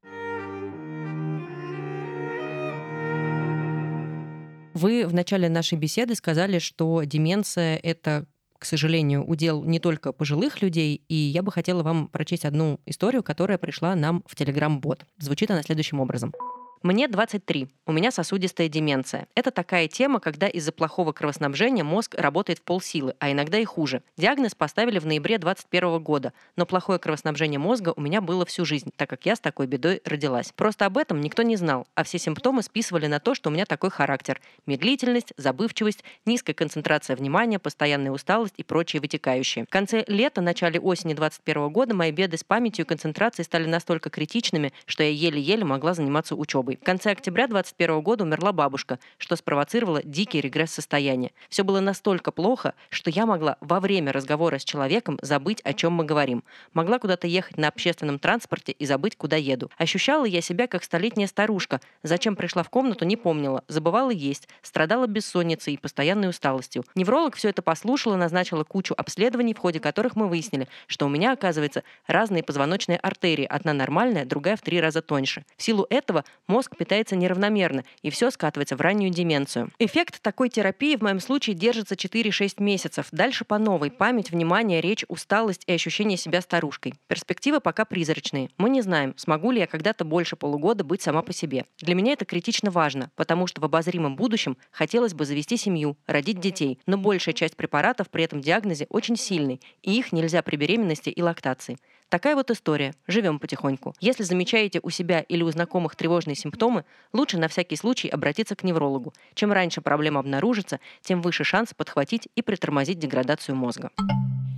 Вы 4.73 5.05
в 5.07 5.13
начале 5.13 5.49
нашей 5.49 5.79
беседы 5.79 6.15
сказали, 6.15 6.61
что 6.61 7.03
деменция— 7.03 7.77
это 7.83 8.27
к 8.61 8.67
сожалению, 8.67 9.25
удел 9.25 9.65
не 9.65 9.81
только 9.81 10.13
пожилых 10.13 10.61
людей, 10.61 11.03
и 11.09 11.15
я 11.15 11.43
бы 11.43 11.51
хотела 11.51 11.83
вам 11.83 12.09
прочесть 12.09 12.45
одну 12.45 12.79
историю, 12.85 13.23
которая 13.23 13.57
пришла 13.57 13.95
нам 13.95 14.23
в 14.27 14.39
Telegram-бот. 14.39 15.07
Звучит 15.19 15.51
она 15.51 15.63
следующим 15.63 15.99
образом. 15.99 16.35
Мне 16.83 17.09
23. 17.09 17.69
У 17.85 17.93
меня 17.93 18.11
сосудистая 18.11 18.69
деменция. 18.69 19.29
Это 19.35 19.51
такая 19.51 19.87
тема, 19.87 20.19
когда 20.19 20.49
из-за 20.49 20.73
плохого 20.73 21.13
кровоснабжения 21.13 21.85
мозг 21.85 22.15
работает 22.17 22.61
в 22.61 22.63
полсилы, 22.63 23.15
а 23.19 23.31
иногда 23.31 23.59
и 23.59 23.67
хуже. 23.67 24.03
Диагноз 24.17 24.55
поставили 24.55 24.99
в 24.99 25.05
ноябре 25.05 25.37
2021 25.37 26.03
года, 26.03 26.33
но 26.57 26.65
плохое 26.65 26.99
кровоснабжение 26.99 27.59
мозга 27.59 27.93
у 27.95 28.01
меня 28.01 28.23
было 28.23 28.47
всю 28.47 28.65
жизнь, 28.65 28.93
так 28.97 29.11
как 29.11 29.27
я 29.27 29.37
с 29.37 29.41
такой 29.41 29.67
бедой 29.67 30.01
родилась. 30.07 30.53
Просто 30.57 30.87
об 30.87 30.97
этом 30.97 31.21
никто 31.21 31.43
не 31.43 31.57
знал, 31.57 31.87
а 31.97 32.03
все 32.03 32.19
симптомы 32.19 32.63
списывали 32.63 33.09
на 33.09 33.21
то, 33.21 33.35
что 33.35 33.51
у 33.51 33.53
меня 33.53 33.67
такой 33.67 33.91
характер. 33.91 34.41
Медлительность, 34.65 35.35
забывчивость, 35.37 36.03
низкая 36.25 36.55
концентрация 36.55 37.15
внимания, 37.15 37.59
постоянная 37.59 38.11
усталость 38.11 38.55
и 38.57 38.63
прочие 38.63 39.03
вытекающие. 39.03 39.67
В 39.67 39.69
конце 39.69 40.03
лета, 40.07 40.41
начале 40.41 40.81
осени 40.81 41.13
2021 41.13 41.69
года 41.69 41.95
мои 41.95 42.11
беды 42.11 42.39
с 42.39 42.45
памятью 42.45 42.87
и 42.87 42.89
концентрацией 42.89 43.45
стали 43.45 43.67
настолько 43.67 44.09
критичными, 44.09 44.73
что 44.87 45.03
я 45.03 45.11
еле-еле 45.11 45.67
могла 45.67 45.93
заниматься 45.93 46.35
учебой 46.35 46.70
учебой. 46.71 46.79
В 46.81 46.85
конце 46.85 47.11
октября 47.11 47.47
2021 47.47 48.01
года 48.03 48.25
умерла 48.25 48.53
бабушка, 48.53 48.99
что 49.19 49.37
спровоцировало 49.37 50.03
дикий 50.03 50.41
регресс 50.41 50.73
состояния. 50.73 51.33
Все 51.49 51.63
было 51.63 51.81
настолько 51.81 52.33
плохо, 52.33 52.75
что 52.91 53.11
я 53.11 53.27
могла 53.27 53.57
во 53.61 53.81
время 53.81 54.13
разговора 54.13 54.59
с 54.59 54.65
человеком 54.65 55.19
забыть, 55.23 55.61
о 55.63 55.73
чем 55.73 55.93
мы 55.93 56.05
говорим. 56.05 56.45
Могла 56.73 56.99
куда-то 56.99 57.27
ехать 57.27 57.59
на 57.59 57.69
общественном 57.69 58.19
транспорте 58.19 58.73
и 58.73 58.87
забыть, 58.87 59.17
куда 59.17 59.37
еду. 59.37 59.71
Ощущала 59.77 60.25
я 60.25 60.41
себя 60.41 60.67
как 60.67 60.85
столетняя 60.85 61.27
старушка. 61.27 61.81
Зачем 62.03 62.37
пришла 62.37 62.63
в 62.63 62.71
комнату, 62.71 63.05
не 63.05 63.17
помнила. 63.17 63.65
Забывала 63.69 64.11
есть. 64.11 64.49
Страдала 64.63 65.07
бессонницей 65.07 65.75
и 65.75 65.77
постоянной 65.77 66.29
усталостью. 66.29 66.85
Невролог 66.95 67.37
все 67.37 67.49
это 67.49 67.63
послушала, 67.63 68.17
назначила 68.17 68.65
кучу 68.65 68.95
обследований, 68.97 69.55
в 69.55 69.59
ходе 69.59 69.81
которых 69.81 70.17
мы 70.17 70.29
выяснили, 70.29 70.69
что 70.87 71.07
у 71.07 71.09
меня, 71.09 71.33
оказывается, 71.33 71.83
разные 72.07 72.43
позвоночные 72.43 72.99
артерии. 72.99 73.45
Одна 73.45 73.73
нормальная, 73.73 74.25
другая 74.25 74.57
в 74.57 74.63
три 74.63 74.81
раза 74.81 75.03
тоньше. 75.03 75.45
В 75.57 75.63
силу 75.63 75.87
этого 75.91 76.25
мозг 76.47 76.60
мозг 76.61 76.77
питается 76.77 77.17
неравномерно, 77.17 77.85
и 78.03 78.11
все 78.11 78.31
скатывается 78.31 78.77
в 78.77 78.83
раннюю 78.83 79.11
деменцию. 79.11 79.71
Эффект 79.79 80.21
такой 80.21 80.51
терапии 80.51 80.95
в 80.95 81.01
моем 81.01 81.19
случае 81.19 81.57
держится 81.57 81.95
4-6 81.95 82.63
месяцев. 82.63 83.07
Дальше 83.13 83.47
по 83.47 83.57
новой. 83.57 83.91
Память, 83.91 84.31
внимание, 84.31 84.83
речь, 84.83 85.07
усталость 85.09 85.63
и 85.67 85.73
ощущение 85.73 86.19
себя 86.19 86.43
старушкой. 86.43 86.93
Перспективы 87.07 87.61
пока 87.61 87.87
призрачные. 87.87 88.51
Мы 88.59 88.69
не 88.69 88.83
знаем, 88.83 89.15
смогу 89.17 89.53
ли 89.53 89.61
я 89.61 89.67
когда-то 89.67 90.05
больше 90.05 90.37
полугода 90.37 90.85
быть 90.85 91.01
сама 91.01 91.23
по 91.23 91.33
себе. 91.33 91.65
Для 91.79 91.95
меня 91.95 92.13
это 92.13 92.27
критично 92.27 92.71
важно, 92.71 93.11
потому 93.17 93.47
что 93.47 93.63
в 93.63 93.65
обозримом 93.65 94.15
будущем 94.17 94.59
хотелось 94.71 95.15
бы 95.15 95.25
завести 95.25 95.57
семью, 95.57 95.97
родить 96.07 96.41
детей, 96.41 96.79
но 96.85 96.99
большая 96.99 97.35
часть 97.35 97.57
препаратов 97.57 98.11
при 98.11 98.25
этом 98.25 98.43
диагнозе 98.43 98.87
очень 98.91 99.17
сильный, 99.17 99.63
и 99.81 99.99
их 99.99 100.13
нельзя 100.13 100.43
при 100.43 100.57
беременности 100.57 101.09
и 101.09 101.23
лактации. 101.23 101.79
Такая 102.11 102.35
вот 102.35 102.51
история. 102.51 102.93
Живем 103.07 103.39
потихоньку. 103.39 103.95
Если 104.01 104.25
замечаете 104.25 104.81
у 104.83 104.91
себя 104.91 105.21
или 105.21 105.45
у 105.45 105.51
знакомых 105.53 105.95
тревожные 105.95 106.35
симптомы, 106.35 106.85
лучше 107.13 107.39
на 107.39 107.47
всякий 107.47 107.77
случай 107.77 108.09
обратиться 108.09 108.57
к 108.57 108.65
неврологу. 108.65 109.15
Чем 109.35 109.53
раньше 109.53 109.81
проблема 109.81 110.19
обнаружится, 110.19 110.81
тем 111.03 111.23
выше 111.23 111.45
шанс 111.45 111.73
подхватить 111.73 112.29
и 112.35 112.43
притормозить 112.43 112.99
деградацию 112.99 113.55
мозга. 113.55 113.91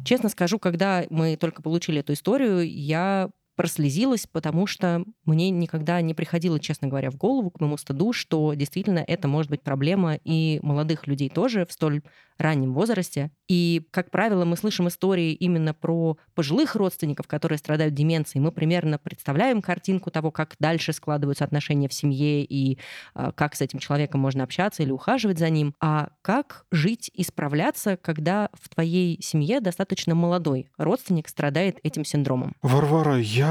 Честно 0.02 0.30
скажу, 0.30 0.58
когда 0.58 1.04
мы 1.10 1.36
только 1.36 1.60
получили 1.60 2.00
эту 2.00 2.14
историю, 2.14 2.66
я 2.66 3.28
прослезилась, 3.56 4.26
потому 4.26 4.66
что 4.66 5.04
мне 5.24 5.50
никогда 5.50 6.00
не 6.00 6.14
приходило, 6.14 6.58
честно 6.58 6.88
говоря, 6.88 7.10
в 7.10 7.16
голову, 7.16 7.50
к 7.50 7.60
моему 7.60 7.76
стыду, 7.76 8.12
что 8.12 8.54
действительно 8.54 9.04
это 9.06 9.28
может 9.28 9.50
быть 9.50 9.62
проблема 9.62 10.18
и 10.24 10.58
молодых 10.62 11.06
людей 11.06 11.28
тоже 11.28 11.66
в 11.66 11.72
столь 11.72 12.02
раннем 12.38 12.72
возрасте. 12.72 13.30
И, 13.48 13.86
как 13.90 14.10
правило, 14.10 14.44
мы 14.44 14.56
слышим 14.56 14.88
истории 14.88 15.32
именно 15.32 15.74
про 15.74 16.16
пожилых 16.34 16.74
родственников, 16.74 17.26
которые 17.26 17.58
страдают 17.58 17.94
деменцией. 17.94 18.42
Мы 18.42 18.52
примерно 18.52 18.98
представляем 18.98 19.62
картинку 19.62 20.10
того, 20.10 20.30
как 20.30 20.56
дальше 20.58 20.92
складываются 20.92 21.44
отношения 21.44 21.88
в 21.88 21.92
семье 21.92 22.44
и 22.44 22.78
э, 23.14 23.32
как 23.34 23.54
с 23.54 23.60
этим 23.60 23.78
человеком 23.78 24.20
можно 24.20 24.44
общаться 24.44 24.82
или 24.82 24.90
ухаживать 24.90 25.38
за 25.38 25.50
ним. 25.50 25.74
А 25.80 26.10
как 26.22 26.64
жить 26.70 27.10
и 27.14 27.22
справляться, 27.22 27.96
когда 27.96 28.48
в 28.54 28.68
твоей 28.68 29.20
семье 29.22 29.60
достаточно 29.60 30.14
молодой 30.14 30.70
родственник 30.78 31.28
страдает 31.28 31.78
этим 31.82 32.04
синдромом? 32.04 32.56
Варвара, 32.62 33.18
я 33.18 33.41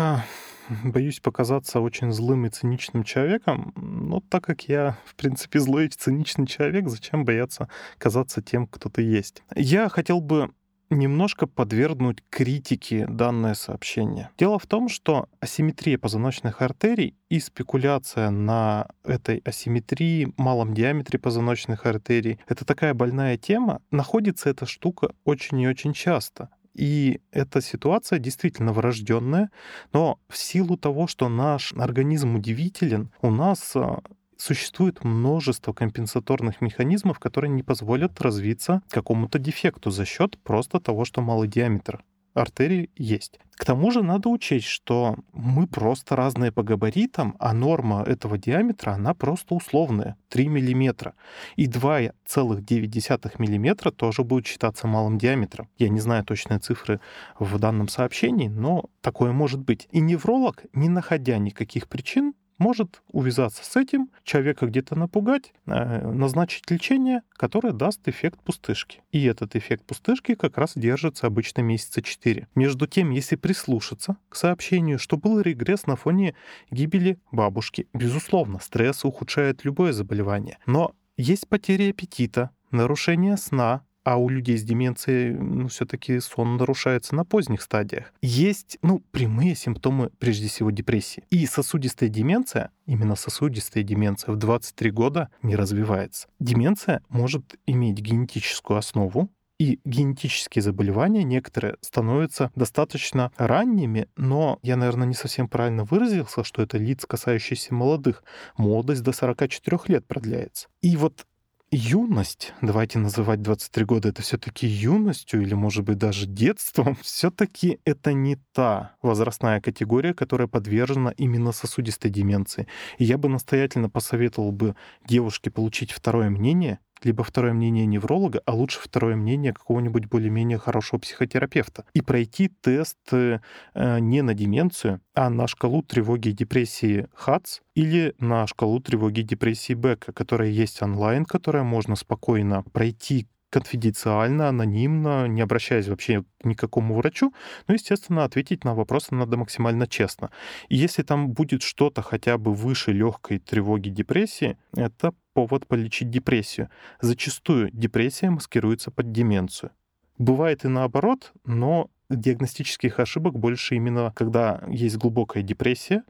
боюсь 0.84 1.20
показаться 1.20 1.80
очень 1.80 2.12
злым 2.12 2.46
и 2.46 2.50
циничным 2.50 3.04
человеком, 3.04 3.74
но 3.76 4.22
так 4.22 4.44
как 4.44 4.68
я, 4.68 4.98
в 5.06 5.16
принципе, 5.16 5.60
злой 5.60 5.88
и 5.88 5.90
циничный 5.90 6.48
человек, 6.48 6.88
зачем 6.90 7.26
бояться 7.26 7.70
казаться 7.98 8.42
тем, 8.42 8.68
кто 8.68 8.90
ты 8.90 9.02
есть? 9.02 9.44
Я 9.56 9.90
хотел 9.90 10.22
бы 10.22 10.52
немножко 10.90 11.48
подвергнуть 11.48 12.24
критике 12.30 13.08
данное 13.08 13.54
сообщение. 13.54 14.30
Дело 14.38 14.60
в 14.60 14.68
том, 14.68 14.90
что 14.90 15.28
асимметрия 15.40 15.98
позвоночных 15.98 16.62
артерий 16.62 17.16
и 17.30 17.40
спекуляция 17.40 18.30
на 18.30 18.88
этой 19.04 19.38
асимметрии, 19.40 20.34
малом 20.38 20.74
диаметре 20.74 21.18
позвоночных 21.18 21.86
артерий, 21.86 22.40
это 22.48 22.66
такая 22.66 22.94
больная 22.94 23.38
тема. 23.38 23.82
Находится 23.90 24.50
эта 24.50 24.66
штука 24.66 25.14
очень 25.24 25.62
и 25.62 25.68
очень 25.68 25.94
часто. 25.94 26.50
И 26.74 27.22
эта 27.32 27.62
ситуация 27.62 28.20
действительно 28.20 28.72
врожденная, 28.74 29.50
но 29.94 30.20
в 30.30 30.38
силу 30.38 30.78
того, 30.78 31.08
что 31.08 31.28
наш 31.30 31.74
организм 31.74 32.36
удивителен, 32.36 33.12
у 33.22 33.30
нас 33.30 33.76
а, 33.76 34.02
существует 34.38 35.04
множество 35.04 35.74
компенсаторных 35.74 36.62
механизмов, 36.62 37.20
которые 37.20 37.52
не 37.52 37.64
позволят 37.64 38.20
развиться 38.22 38.82
какому-то 38.90 39.38
дефекту 39.38 39.92
за 39.92 40.06
счет 40.06 40.38
просто 40.44 40.80
того, 40.80 41.06
что 41.06 41.22
малый 41.22 41.48
диаметр 41.48 42.04
артерии 42.34 42.90
есть. 42.96 43.40
К 43.62 43.66
тому 43.66 43.92
же 43.92 44.02
надо 44.02 44.30
учесть, 44.30 44.66
что 44.66 45.18
мы 45.34 45.68
просто 45.68 46.16
разные 46.16 46.52
по 46.52 46.64
габаритам, 46.64 47.36
а 47.40 47.54
норма 47.54 48.02
этого 48.02 48.40
диаметра, 48.40 48.94
она 48.94 49.14
просто 49.14 49.54
условная, 49.54 50.16
3 50.30 50.50
мм. 50.50 51.14
И 51.58 51.68
2,9 51.68 53.36
мм 53.38 53.92
тоже 53.92 54.24
будет 54.24 54.48
считаться 54.48 54.88
малым 54.88 55.20
диаметром. 55.20 55.70
Я 55.78 55.90
не 55.90 56.00
знаю 56.00 56.24
точные 56.24 56.58
цифры 56.58 57.00
в 57.38 57.60
данном 57.60 57.88
сообщении, 57.88 58.48
но 58.48 58.86
такое 59.02 59.32
может 59.32 59.60
быть. 59.60 59.88
И 59.92 60.00
невролог, 60.00 60.64
не 60.74 60.90
находя 60.90 61.38
никаких 61.38 61.88
причин, 61.88 62.34
может 62.62 63.02
увязаться 63.08 63.66
с 63.66 63.76
этим, 63.76 64.12
человека 64.24 64.68
где-то 64.68 64.96
напугать, 64.96 65.52
э, 65.66 66.08
назначить 66.08 66.70
лечение, 66.70 67.24
которое 67.34 67.74
даст 67.74 68.08
эффект 68.08 68.40
пустышки. 68.44 69.02
И 69.12 69.26
этот 69.26 69.56
эффект 69.56 69.84
пустышки 69.84 70.36
как 70.36 70.58
раз 70.58 70.74
держится 70.76 71.28
обычно 71.28 71.62
месяца 71.62 72.02
4. 72.02 72.48
Между 72.54 72.86
тем, 72.86 73.10
если 73.10 73.36
прислушаться 73.36 74.18
к 74.30 74.36
сообщению, 74.36 75.00
что 75.00 75.18
был 75.18 75.42
регресс 75.42 75.88
на 75.88 75.96
фоне 75.96 76.36
гибели 76.70 77.18
бабушки, 77.32 77.88
безусловно, 77.94 78.60
стресс 78.60 79.04
ухудшает 79.04 79.66
любое 79.66 79.92
заболевание. 79.92 80.60
Но 80.68 80.94
есть 81.18 81.48
потеря 81.48 81.90
аппетита, 81.90 82.52
нарушение 82.70 83.38
сна, 83.38 83.84
а 84.12 84.18
у 84.18 84.28
людей 84.28 84.58
с 84.58 84.64
деменцией 84.64 85.34
ну, 85.36 85.70
все-таки 85.70 86.20
сон 86.20 86.58
нарушается 86.58 87.16
на 87.16 87.24
поздних 87.24 87.62
стадиях. 87.62 88.12
Есть 88.22 88.78
ну, 88.82 89.02
прямые 89.12 89.56
симптомы, 89.56 90.10
прежде 90.20 90.50
всего, 90.50 90.70
депрессии. 90.70 91.24
И 91.30 91.46
сосудистая 91.46 92.10
деменция, 92.10 92.72
именно 92.86 93.16
сосудистая 93.16 93.84
деменция 93.84 94.34
в 94.34 94.36
23 94.36 94.92
года 94.92 95.30
не 95.44 95.56
развивается. 95.56 96.28
Деменция 96.42 97.02
может 97.08 97.56
иметь 97.66 98.00
генетическую 98.00 98.78
основу, 98.78 99.30
и 99.62 99.80
генетические 99.86 100.64
заболевания 100.64 101.24
некоторые 101.24 101.78
становятся 101.82 102.52
достаточно 102.56 103.32
ранними, 103.38 104.08
но 104.18 104.58
я, 104.64 104.76
наверное, 104.76 105.08
не 105.08 105.14
совсем 105.14 105.48
правильно 105.48 105.84
выразился, 105.84 106.44
что 106.44 106.64
это 106.64 106.80
лиц, 106.80 107.06
касающиеся 107.06 107.74
молодых. 107.74 108.24
Молодость 108.58 109.04
до 109.04 109.12
44 109.12 109.82
лет 109.86 110.08
продляется. 110.08 110.68
И 110.82 110.98
вот 110.98 111.28
юность, 111.72 112.54
давайте 112.62 113.00
называть 113.00 113.42
23 113.42 113.86
года 113.86 114.10
это 114.10 114.22
все-таки 114.22 114.68
юностью 114.68 115.42
или, 115.42 115.54
может 115.54 115.86
быть, 115.86 115.98
даже 115.98 116.28
детством, 116.28 116.96
все-таки 117.02 117.80
это 117.86 118.14
не 118.14 118.38
та 118.54 118.96
возрастная 119.02 119.62
категория, 119.62 120.14
которая 120.14 120.48
подвержена 120.48 121.12
именно 121.12 121.54
сосудистой 121.54 122.12
деменции. 122.12 122.68
И 122.98 123.06
я 123.06 123.18
бы 123.18 123.30
настоятельно 123.30 123.90
посоветовал 123.90 124.52
бы 124.52 124.76
девушке 125.08 125.50
получить 125.50 125.92
второе 125.92 126.30
мнение, 126.30 126.80
либо 127.04 127.24
второе 127.24 127.54
мнение 127.54 127.86
невролога, 127.86 128.42
а 128.46 128.54
лучше 128.54 128.80
второе 128.80 129.16
мнение 129.16 129.54
какого-нибудь 129.54 130.06
более-менее 130.06 130.58
хорошего 130.58 131.00
психотерапевта. 131.00 131.86
И 131.94 132.02
пройти 132.02 132.50
тест 132.62 132.98
э, 133.12 133.40
не 133.74 134.22
на 134.22 134.34
деменцию, 134.34 135.02
а 135.14 135.30
на 135.30 135.48
шкалу 135.48 135.84
тревоги 135.84 136.30
и 136.30 136.34
депрессии 136.34 137.08
ХАЦ 137.14 137.62
или 137.76 138.14
на 138.20 138.48
шкалу 138.48 138.80
тревоги 138.80 139.22
и 139.22 139.24
депрессии 139.24 139.74
Бека, 139.74 140.14
которая 140.14 140.50
есть 140.50 140.82
онлайн, 140.82 141.26
которая 141.26 141.64
можно 141.64 141.96
спокойно 141.96 142.64
пройти 142.74 143.28
конфиденциально, 143.52 144.48
анонимно, 144.48 145.28
не 145.28 145.42
обращаясь 145.42 145.88
вообще 145.88 146.24
к 146.40 146.46
никакому 146.46 146.96
врачу, 146.96 147.34
но, 147.68 147.74
естественно, 147.74 148.24
ответить 148.24 148.64
на 148.64 148.74
вопросы 148.74 149.14
надо 149.14 149.38
максимально 149.38 149.88
честно. 149.88 150.32
И 150.70 150.78
если 150.78 151.04
там 151.04 151.32
будет 151.32 151.62
что-то 151.62 152.02
хотя 152.02 152.38
бы 152.38 152.54
выше 152.54 152.94
легкой 152.94 153.40
тревоги 153.40 153.90
депрессии, 153.90 154.58
это 154.74 155.14
повод 155.34 155.68
полечить 155.68 156.10
депрессию. 156.10 156.70
Зачастую 157.00 157.70
депрессия 157.72 158.30
маскируется 158.30 158.92
под 158.92 159.12
деменцию. 159.12 159.72
Бывает 160.18 160.66
и 160.66 160.68
наоборот, 160.68 161.34
но 161.46 161.90
диагностических 162.10 163.00
ошибок 163.00 163.38
больше 163.40 163.76
именно, 163.76 164.12
когда 164.16 164.64
есть 164.68 164.98
глубокая 164.98 165.44
депрессия, 165.44 166.04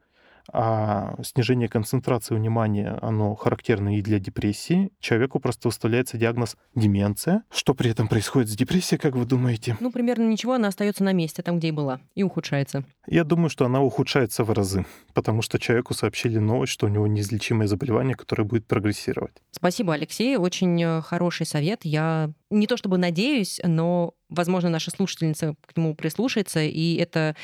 а 0.51 1.15
снижение 1.23 1.67
концентрации 1.67 2.35
внимания, 2.35 2.97
оно 3.01 3.35
характерно 3.35 3.97
и 3.97 4.01
для 4.01 4.19
депрессии. 4.19 4.91
Человеку 4.99 5.39
просто 5.39 5.67
выставляется 5.67 6.17
диагноз 6.17 6.57
деменция. 6.75 7.43
Что 7.51 7.73
при 7.73 7.91
этом 7.91 8.07
происходит 8.07 8.49
с 8.49 8.55
депрессией, 8.55 8.99
как 8.99 9.15
вы 9.15 9.25
думаете? 9.25 9.77
Ну, 9.79 9.91
примерно 9.91 10.27
ничего, 10.27 10.53
она 10.53 10.67
остается 10.69 11.03
на 11.03 11.13
месте, 11.13 11.41
там, 11.41 11.59
где 11.59 11.69
и 11.69 11.71
была, 11.71 11.99
и 12.15 12.23
ухудшается. 12.23 12.83
Я 13.07 13.23
думаю, 13.23 13.49
что 13.49 13.65
она 13.65 13.81
ухудшается 13.81 14.43
в 14.43 14.51
разы, 14.51 14.85
потому 15.13 15.41
что 15.41 15.59
человеку 15.59 15.93
сообщили 15.93 16.37
новость, 16.37 16.73
что 16.73 16.85
у 16.85 16.89
него 16.89 17.07
неизлечимое 17.07 17.67
заболевание, 17.67 18.15
которое 18.15 18.43
будет 18.43 18.67
прогрессировать. 18.67 19.33
Спасибо, 19.51 19.93
Алексей. 19.93 20.37
Очень 20.37 20.81
э, 20.83 21.01
хороший 21.01 21.45
совет. 21.45 21.81
Я 21.83 22.31
не 22.49 22.67
то 22.67 22.77
чтобы 22.77 22.97
надеюсь, 22.97 23.59
но, 23.63 24.13
возможно, 24.29 24.69
наша 24.69 24.91
слушательница 24.91 25.55
к 25.65 25.77
нему 25.77 25.95
прислушается, 25.95 26.61
и 26.61 26.95
это 26.95 27.35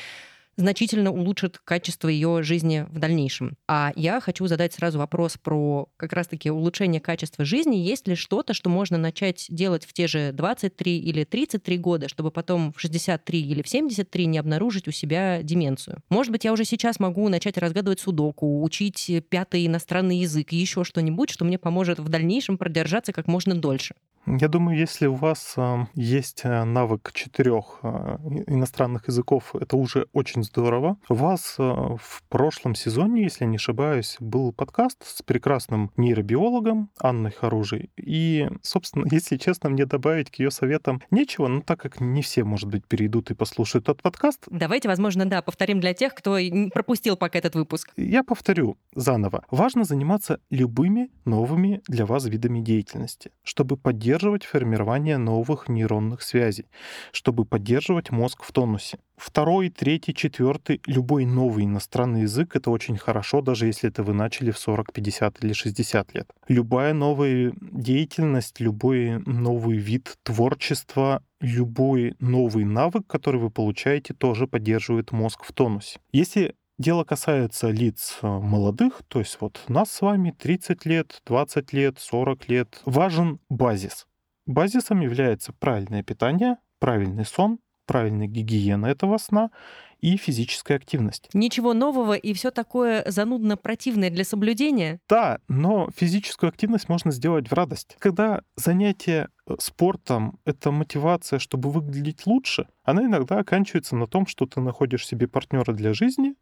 значительно 0.58 1.10
улучшит 1.10 1.58
качество 1.64 2.08
ее 2.08 2.42
жизни 2.42 2.86
в 2.90 2.98
дальнейшем. 2.98 3.56
А 3.66 3.92
я 3.96 4.20
хочу 4.20 4.46
задать 4.46 4.74
сразу 4.74 4.98
вопрос 4.98 5.38
про 5.40 5.88
как 5.96 6.12
раз-таки 6.12 6.50
улучшение 6.50 7.00
качества 7.00 7.44
жизни. 7.44 7.76
Есть 7.76 8.08
ли 8.08 8.16
что-то, 8.16 8.52
что 8.52 8.68
можно 8.68 8.98
начать 8.98 9.46
делать 9.48 9.86
в 9.86 9.92
те 9.92 10.08
же 10.08 10.32
23 10.32 10.98
или 10.98 11.24
33 11.24 11.78
года, 11.78 12.08
чтобы 12.08 12.30
потом 12.30 12.72
в 12.72 12.80
63 12.80 13.40
или 13.40 13.62
в 13.62 13.68
73 13.68 14.26
не 14.26 14.38
обнаружить 14.38 14.88
у 14.88 14.90
себя 14.90 15.42
деменцию? 15.42 16.02
Может 16.08 16.32
быть, 16.32 16.44
я 16.44 16.52
уже 16.52 16.64
сейчас 16.64 16.98
могу 16.98 17.28
начать 17.28 17.56
разгадывать 17.56 18.00
судоку, 18.00 18.62
учить 18.62 19.10
пятый 19.28 19.66
иностранный 19.66 20.18
язык, 20.18 20.52
еще 20.52 20.82
что-нибудь, 20.82 21.30
что 21.30 21.44
мне 21.44 21.58
поможет 21.58 22.00
в 22.00 22.08
дальнейшем 22.08 22.58
продержаться 22.58 23.12
как 23.12 23.28
можно 23.28 23.54
дольше. 23.54 23.94
Я 24.26 24.48
думаю, 24.48 24.78
если 24.78 25.06
у 25.06 25.14
вас 25.14 25.56
есть 25.94 26.42
э, 26.44 26.64
навык 26.64 27.12
четырех 27.14 27.78
э, 27.82 28.18
иностранных 28.46 29.08
языков, 29.08 29.54
это 29.58 29.76
уже 29.76 30.06
очень 30.12 30.44
здорово. 30.44 30.98
У 31.08 31.14
вас 31.14 31.56
э, 31.58 31.62
в 31.62 32.22
прошлом 32.28 32.74
сезоне, 32.74 33.22
если 33.22 33.46
не 33.46 33.56
ошибаюсь, 33.56 34.16
был 34.20 34.52
подкаст 34.52 34.98
с 35.06 35.22
прекрасным 35.22 35.90
нейробиологом 35.96 36.90
Анной 36.98 37.30
Харужей. 37.30 37.90
И, 37.96 38.48
собственно, 38.62 39.06
если 39.10 39.36
честно, 39.36 39.70
мне 39.70 39.86
добавить 39.86 40.30
к 40.30 40.36
ее 40.36 40.50
советам 40.50 41.02
нечего, 41.10 41.48
но 41.48 41.62
так 41.62 41.80
как 41.80 42.00
не 42.00 42.20
все, 42.22 42.44
может 42.44 42.68
быть, 42.68 42.84
перейдут 42.84 43.30
и 43.30 43.34
послушают 43.34 43.88
этот 43.88 44.02
подкаст. 44.02 44.44
Давайте, 44.50 44.88
возможно, 44.88 45.24
да, 45.24 45.40
повторим 45.40 45.80
для 45.80 45.94
тех, 45.94 46.14
кто 46.14 46.38
пропустил 46.74 47.16
пока 47.16 47.38
этот 47.38 47.54
выпуск. 47.54 47.92
Я 47.96 48.22
повторю 48.24 48.76
заново. 48.94 49.44
Важно 49.50 49.84
заниматься 49.84 50.40
любыми 50.50 51.10
новыми 51.24 51.80
для 51.88 52.04
вас 52.04 52.26
видами 52.26 52.60
деятельности, 52.60 53.30
чтобы 53.42 53.76
поддерживать 53.76 54.07
поддерживать 54.08 54.44
формирование 54.46 55.18
новых 55.18 55.68
нейронных 55.68 56.22
связей, 56.22 56.64
чтобы 57.12 57.44
поддерживать 57.44 58.10
мозг 58.10 58.42
в 58.42 58.52
тонусе. 58.52 58.98
Второй, 59.18 59.68
третий, 59.68 60.14
четвертый, 60.14 60.80
любой 60.86 61.26
новый 61.26 61.66
иностранный 61.66 62.22
язык— 62.22 62.52
это 62.56 62.70
очень 62.70 62.96
хорошо, 62.96 63.42
даже 63.42 63.66
если 63.66 63.90
это 63.90 64.02
вы 64.02 64.14
начали 64.14 64.50
в 64.50 64.56
40, 64.56 64.94
50 64.94 65.44
или 65.44 65.52
60 65.52 66.14
лет. 66.14 66.26
Любая 66.48 66.94
новая 66.94 67.52
деятельность, 67.60 68.60
любой 68.60 69.18
новый 69.26 69.76
вид 69.76 70.16
творчества, 70.22 71.22
любой 71.42 72.14
новый 72.18 72.64
навык, 72.64 73.06
который 73.06 73.40
вы 73.40 73.50
получаете, 73.50 74.14
тоже 74.14 74.46
поддерживает 74.46 75.12
мозг 75.12 75.44
в 75.44 75.52
тонусе. 75.52 76.00
Если 76.12 76.54
Дело 76.78 77.02
касается 77.02 77.70
лиц 77.70 78.18
э, 78.22 78.26
молодых, 78.28 79.02
то 79.08 79.18
есть 79.18 79.38
вот 79.40 79.60
нас 79.66 79.90
с 79.90 80.00
вами 80.00 80.30
30 80.30 80.86
лет, 80.86 81.22
20 81.26 81.72
лет, 81.72 81.98
40 81.98 82.48
лет. 82.48 82.80
Важен 82.84 83.40
базис. 83.48 84.06
Базисом 84.46 85.00
является 85.00 85.52
правильное 85.52 86.04
питание, 86.04 86.58
правильный 86.78 87.24
сон, 87.24 87.58
правильная 87.84 88.28
гигиена 88.28 88.86
этого 88.86 89.18
сна 89.18 89.50
и 89.98 90.16
физическая 90.16 90.76
активность. 90.76 91.28
Ничего 91.32 91.74
нового 91.74 92.12
и 92.12 92.32
все 92.32 92.52
такое 92.52 93.02
занудно 93.08 93.56
противное 93.56 94.10
для 94.10 94.22
соблюдения? 94.22 95.00
Да, 95.08 95.40
но 95.48 95.88
физическую 95.96 96.48
активность 96.48 96.88
можно 96.88 97.10
сделать 97.10 97.50
в 97.50 97.52
радость. 97.54 97.96
Когда 97.98 98.42
занятие 98.54 99.30
э, 99.48 99.56
спортом— 99.58 100.38
это 100.44 100.70
мотивация, 100.70 101.40
чтобы 101.40 101.72
выглядеть 101.72 102.24
лучше, 102.24 102.68
она 102.84 103.02
иногда 103.02 103.40
оканчивается 103.40 103.96
на 103.96 104.06
том, 104.06 104.28
что 104.28 104.46
ты 104.46 104.60
находишь 104.60 105.04
себе 105.04 105.26
партнера 105.26 105.72
для 105.72 105.92
жизни, 105.92 106.36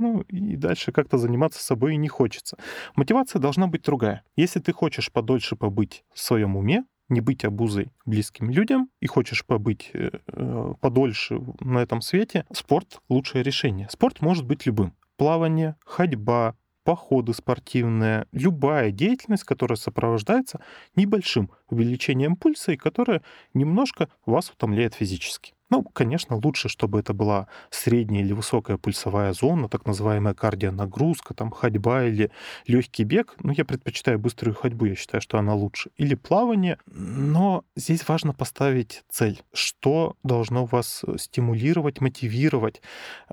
ну 0.00 0.22
и 0.22 0.56
дальше 0.56 0.92
как-то 0.92 1.18
заниматься 1.18 1.62
собой 1.62 1.96
не 1.96 2.08
хочется. 2.08 2.56
Мотивация 2.96 3.38
должна 3.38 3.66
быть 3.66 3.82
другая. 3.82 4.24
Если 4.34 4.58
ты 4.58 4.72
хочешь 4.72 5.12
подольше 5.12 5.56
побыть 5.56 6.04
в 6.12 6.18
своем 6.20 6.56
уме, 6.56 6.84
не 7.10 7.20
быть 7.20 7.44
обузой 7.44 7.92
близким 8.06 8.50
людям 8.50 8.88
и 9.00 9.06
хочешь 9.06 9.44
побыть 9.44 9.90
э, 9.92 10.10
э, 10.26 10.74
подольше 10.80 11.40
на 11.60 11.78
этом 11.78 12.00
свете, 12.00 12.46
спорт— 12.52 13.00
лучшее 13.08 13.42
решение. 13.42 13.88
Спорт 13.90 14.22
может 14.22 14.46
быть 14.46 14.64
любым. 14.64 14.94
Плавание, 15.16 15.76
ходьба, 15.84 16.54
походы 16.84 17.34
спортивные, 17.34 18.26
любая 18.32 18.90
деятельность, 18.90 19.44
которая 19.44 19.76
сопровождается 19.76 20.60
небольшим 20.96 21.50
увеличением 21.68 22.36
пульса 22.36 22.72
и 22.72 22.76
которая 22.76 23.22
немножко 23.52 24.08
вас 24.24 24.50
утомляет 24.50 24.94
физически. 24.94 25.52
Ну, 25.70 25.84
конечно, 25.84 26.36
лучше, 26.36 26.68
чтобы 26.68 26.98
это 26.98 27.14
была 27.14 27.46
средняя 27.70 28.24
или 28.24 28.32
высокая 28.32 28.76
пульсовая 28.76 29.32
зона, 29.32 29.68
так 29.68 29.86
называемая 29.86 30.34
кардионагрузка, 30.34 31.32
там 31.32 31.50
ходьба 31.50 32.04
или 32.04 32.30
легкий 32.66 33.04
бег. 33.04 33.36
Ну, 33.40 33.52
я 33.52 33.64
предпочитаю 33.64 34.18
быструю 34.18 34.54
ходьбу, 34.54 34.86
я 34.86 34.96
считаю, 34.96 35.20
что 35.20 35.38
она 35.38 35.54
лучше. 35.54 35.90
Или 35.96 36.16
плавание. 36.16 36.78
Но 36.86 37.64
здесь 37.76 38.06
важно 38.08 38.32
поставить 38.32 39.04
цель. 39.08 39.42
Что 39.52 40.16
должно 40.24 40.64
вас 40.64 41.04
стимулировать, 41.16 42.00
мотивировать? 42.00 42.82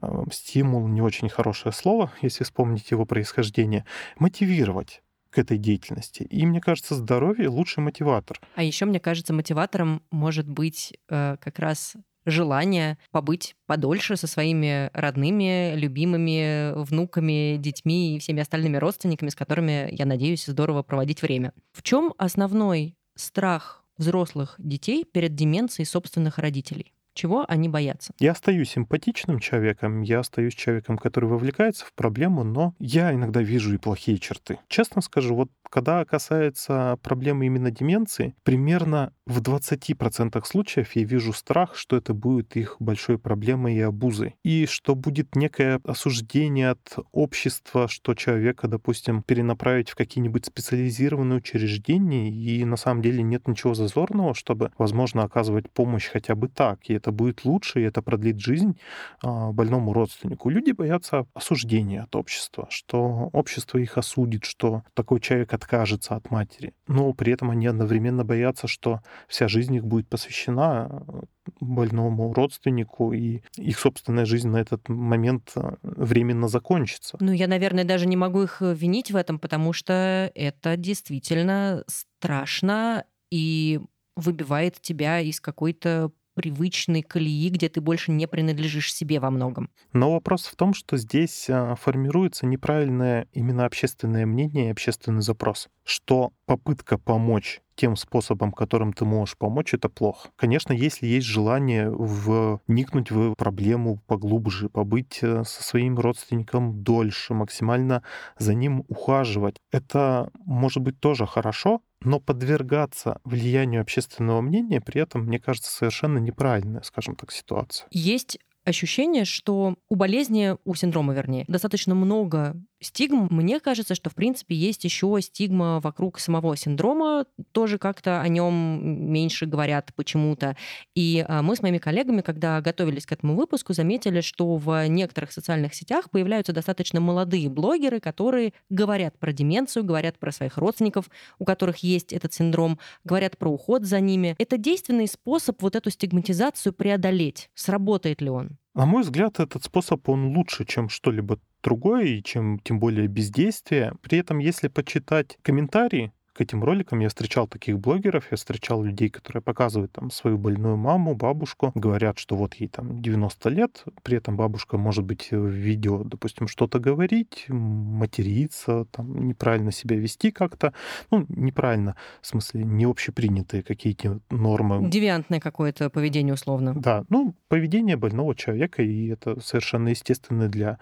Эм, 0.01 0.31
стимул 0.31 0.87
не 0.87 1.01
очень 1.01 1.29
хорошее 1.29 1.73
слово, 1.73 2.11
если 2.21 2.43
вспомнить 2.43 2.91
его 2.91 3.05
происхождение. 3.05 3.83
Мотивировать 4.19 5.01
к 5.29 5.39
этой 5.39 5.57
деятельности. 5.57 6.23
И 6.23 6.45
мне 6.45 6.61
кажется, 6.61 6.95
здоровье 6.95 7.49
лучший 7.49 7.83
мотиватор. 7.83 8.39
А 8.55 8.63
еще 8.63 8.85
мне 8.85 8.99
кажется, 8.99 9.33
мотиватором 9.33 10.01
может 10.11 10.47
быть 10.47 10.97
э, 11.09 11.37
как 11.39 11.59
раз 11.59 11.95
желание 12.27 12.97
побыть 13.11 13.55
подольше 13.65 14.17
со 14.17 14.27
своими 14.27 14.91
родными, 14.93 15.75
любимыми 15.75 16.73
внуками, 16.83 17.57
детьми 17.57 18.15
и 18.15 18.19
всеми 18.19 18.41
остальными 18.41 18.77
родственниками, 18.77 19.29
с 19.29 19.35
которыми, 19.35 19.87
я 19.91 20.05
надеюсь, 20.05 20.45
здорово 20.45 20.83
проводить 20.83 21.21
время. 21.21 21.53
В 21.71 21.81
чем 21.81 22.13
основной 22.17 22.95
страх 23.15 23.83
взрослых 23.97 24.55
детей 24.59 25.05
перед 25.05 25.33
деменцией 25.35 25.85
собственных 25.85 26.37
родителей? 26.37 26.93
Чего 27.17 27.45
они 27.47 27.67
боятся? 27.67 28.13
Я 28.19 28.33
остаюсь 28.33 28.69
симпатичным 28.69 29.39
человеком, 29.39 30.03
я 30.03 30.19
остаюсь 30.19 30.53
человеком, 30.53 30.99
который 30.99 31.27
вовлекается 31.27 31.83
в 31.83 31.93
проблему, 31.93 32.43
но 32.43 32.75
я 32.77 33.11
иногда 33.11 33.41
вижу 33.41 33.73
и 33.73 33.79
плохие 33.79 34.19
черты. 34.19 34.59
Честно 34.67 35.01
скажу, 35.01 35.33
вот 35.33 35.49
когда 35.67 36.05
касается 36.05 36.99
проблемы 37.01 37.47
именно 37.47 37.71
деменции, 37.71 38.35
примерно 38.43 39.13
в 39.25 39.41
20% 39.41 40.41
случаев 40.45 40.95
я 40.95 41.03
вижу 41.03 41.33
страх, 41.33 41.75
что 41.75 41.97
это 41.97 42.13
будет 42.13 42.55
их 42.55 42.77
большой 42.79 43.17
проблемой 43.19 43.75
и 43.75 43.81
обузой. 43.81 44.35
И 44.43 44.65
что 44.65 44.95
будет 44.95 45.35
некое 45.35 45.81
осуждение 45.83 46.69
от 46.69 46.97
общества, 47.11 47.87
что 47.87 48.13
человека, 48.13 48.67
допустим, 48.67 49.23
перенаправить 49.23 49.89
в 49.89 49.95
какие-нибудь 49.95 50.45
специализированные 50.45 51.39
учреждения, 51.39 52.29
и 52.29 52.63
на 52.63 52.77
самом 52.77 53.01
деле 53.01 53.21
нет 53.21 53.47
ничего 53.47 53.73
зазорного, 53.73 54.33
чтобы, 54.33 54.71
возможно, 54.77 55.23
оказывать 55.23 55.69
помощь 55.69 56.07
хотя 56.07 56.35
бы 56.35 56.47
так, 56.47 56.79
и 56.85 56.93
это 56.93 57.06
будет 57.11 57.45
лучше, 57.45 57.81
и 57.81 57.83
это 57.83 58.01
продлит 58.01 58.39
жизнь 58.39 58.79
а, 59.21 59.51
больному 59.51 59.93
родственнику. 59.93 60.49
Люди 60.49 60.71
боятся 60.71 61.25
осуждения 61.33 62.03
от 62.03 62.15
общества, 62.15 62.67
что 62.69 63.29
общество 63.33 63.77
их 63.77 63.97
осудит, 63.97 64.45
что 64.45 64.83
такой 64.93 65.19
человек 65.19 65.53
откажется 65.53 66.15
от 66.15 66.31
матери. 66.31 66.73
Но 66.87 67.13
при 67.13 67.33
этом 67.33 67.51
они 67.51 67.67
одновременно 67.67 68.23
боятся, 68.23 68.67
что 68.67 69.01
вся 69.27 69.47
жизнь 69.47 69.75
их 69.75 69.85
будет 69.85 70.07
посвящена 70.07 70.89
э, 70.89 71.21
больному 71.59 72.33
родственнику, 72.33 73.13
и 73.13 73.41
их 73.55 73.79
собственная 73.79 74.25
жизнь 74.25 74.49
на 74.49 74.57
этот 74.57 74.89
момент 74.89 75.51
э, 75.55 75.75
временно 75.81 76.47
закончится. 76.47 77.17
Ну, 77.19 77.31
я, 77.31 77.47
наверное, 77.47 77.83
даже 77.83 78.07
не 78.07 78.15
могу 78.15 78.43
их 78.43 78.61
э, 78.61 78.73
винить 78.73 79.11
в 79.11 79.15
этом, 79.15 79.39
потому 79.39 79.73
что 79.73 80.31
это 80.35 80.77
действительно 80.77 81.83
страшно 81.87 83.05
и 83.31 83.79
выбивает 84.15 84.81
тебя 84.81 85.19
из 85.19 85.39
какой-то 85.39 86.11
привычной 86.37 87.01
колеи, 87.01 87.49
где 87.49 87.67
ты 87.67 87.81
больше 87.81 88.11
не 88.11 88.27
принадлежишь 88.27 88.93
себе 88.93 89.19
во 89.19 89.31
многом. 89.31 89.71
Но 89.91 90.13
вопрос 90.13 90.45
в 90.45 90.55
том, 90.55 90.75
что 90.75 90.95
здесь 90.95 91.49
а, 91.49 91.73
формируется 91.73 92.45
неправильное 92.45 93.27
именно 93.33 93.65
общественное 93.65 94.27
мнение 94.27 94.67
и 94.67 94.71
общественный 94.71 95.23
запрос, 95.23 95.67
что 95.83 96.33
попытка 96.45 96.99
помочь 96.99 97.61
тем 97.77 97.95
способом, 97.95 98.51
которым 98.51 98.93
ты 98.93 99.05
можешь 99.05 99.37
помочь, 99.37 99.73
это 99.73 99.89
плохо. 99.89 100.29
Конечно, 100.35 100.73
если 100.73 101.07
есть 101.07 101.25
желание 101.25 101.89
вникнуть 101.89 103.09
в 103.09 103.33
проблему 103.35 103.99
поглубже, 104.07 104.69
побыть 104.69 105.19
э, 105.21 105.43
со 105.43 105.63
своим 105.63 105.97
родственником 105.97 106.83
дольше, 106.83 107.33
максимально 107.33 108.03
за 108.37 108.53
ним 108.55 108.83
ухаживать, 108.87 109.57
это 109.71 110.31
может 110.45 110.81
быть 110.83 110.99
тоже 110.99 111.25
хорошо, 111.27 111.81
но 112.01 112.19
подвергаться 112.19 113.19
влиянию 113.23 113.81
общественного 113.81 114.41
мнения 114.41 114.81
при 114.81 115.01
этом, 115.01 115.25
мне 115.25 115.39
кажется, 115.39 115.71
совершенно 115.71 116.17
неправильная, 116.17 116.81
скажем 116.81 117.15
так, 117.15 117.31
ситуация. 117.31 117.87
Есть 117.91 118.39
ощущение, 118.65 119.23
что 119.25 119.75
у 119.89 119.95
болезни, 119.95 120.57
у 120.65 120.75
синдрома, 120.75 121.13
вернее, 121.13 121.45
достаточно 121.47 121.95
много 121.95 122.55
стигм. 122.81 123.27
Мне 123.31 123.59
кажется, 123.59 123.95
что, 123.95 124.09
в 124.09 124.15
принципе, 124.15 124.55
есть 124.55 124.83
еще 124.83 125.17
стигма 125.21 125.79
вокруг 125.79 126.19
самого 126.19 126.55
синдрома. 126.55 127.25
Тоже 127.51 127.77
как-то 127.77 128.21
о 128.21 128.27
нем 128.27 129.11
меньше 129.11 129.45
говорят 129.45 129.93
почему-то. 129.95 130.55
И 130.95 131.25
а, 131.27 131.41
мы 131.41 131.55
с 131.55 131.61
моими 131.61 131.77
коллегами, 131.77 132.21
когда 132.21 132.61
готовились 132.61 133.05
к 133.05 133.11
этому 133.11 133.35
выпуску, 133.35 133.73
заметили, 133.73 134.21
что 134.21 134.57
в 134.57 134.87
некоторых 134.87 135.31
социальных 135.31 135.73
сетях 135.73 136.09
появляются 136.09 136.53
достаточно 136.53 136.99
молодые 136.99 137.49
блогеры, 137.49 137.99
которые 137.99 138.53
говорят 138.69 139.17
про 139.17 139.33
деменцию, 139.33 139.83
говорят 139.83 140.19
про 140.19 140.31
своих 140.31 140.57
родственников, 140.57 141.09
у 141.39 141.45
которых 141.45 141.77
есть 141.77 142.13
этот 142.13 142.33
синдром, 142.33 142.79
говорят 143.03 143.37
про 143.37 143.49
уход 143.49 143.83
за 143.83 143.99
ними. 143.99 144.35
Это 144.37 144.57
действенный 144.57 145.07
способ 145.07 145.61
вот 145.61 145.75
эту 145.75 145.89
стигматизацию 145.89 146.73
преодолеть. 146.73 147.49
Сработает 147.53 148.21
ли 148.21 148.29
он? 148.29 148.57
На 148.77 148.85
мой 148.85 149.01
взгляд, 149.01 149.39
этот 149.39 149.63
способ, 149.63 150.07
он 150.07 150.37
лучше, 150.37 150.63
чем 150.63 150.87
что-либо 150.87 151.39
другое, 151.63 152.05
и 152.05 152.23
чем 152.23 152.59
тем 152.59 152.79
более 152.79 153.07
бездействие. 153.07 153.93
При 154.01 154.19
этом, 154.19 154.39
если 154.39 154.67
почитать 154.67 155.37
комментарии, 155.41 156.11
к 156.37 156.41
этим 156.41 156.63
роликам 156.63 156.99
я 156.99 157.09
встречал 157.09 157.47
таких 157.47 157.79
блогеров, 157.79 158.27
я 158.29 158.37
встречал 158.37 158.83
людей, 158.83 159.09
которые 159.09 159.41
показывают 159.41 159.91
там 159.91 160.11
свою 160.11 160.37
больную 160.37 160.77
маму, 160.77 161.15
бабушку, 161.15 161.71
говорят, 161.73 162.19
что 162.19 162.35
вот 162.35 162.53
ей 162.53 162.67
там 162.67 163.01
90 163.01 163.49
лет, 163.49 163.83
при 164.03 164.17
этом 164.17 164.37
бабушка 164.37 164.77
может 164.77 165.03
быть 165.03 165.31
в 165.31 165.47
видео, 165.47 166.03
допустим, 166.03 166.47
что-то 166.47 166.79
говорить, 166.79 167.45
материться, 167.47 168.85
там, 168.91 169.27
неправильно 169.27 169.71
себя 169.71 169.95
вести 169.95 170.29
как-то, 170.29 170.73
ну, 171.09 171.25
неправильно, 171.27 171.95
в 172.21 172.27
смысле, 172.27 172.63
не 172.65 172.85
общепринятые 172.85 173.63
какие-то 173.63 174.19
нормы. 174.29 174.87
Девиантное 174.87 175.39
какое-то 175.39 175.89
поведение 175.89 176.35
условно. 176.35 176.75
Да, 176.75 177.03
ну, 177.09 177.33
поведение 177.47 177.97
больного 177.97 178.35
человека, 178.35 178.83
и 178.83 179.07
это 179.07 179.39
совершенно 179.41 179.89
естественное 179.89 180.49
для 180.49 180.77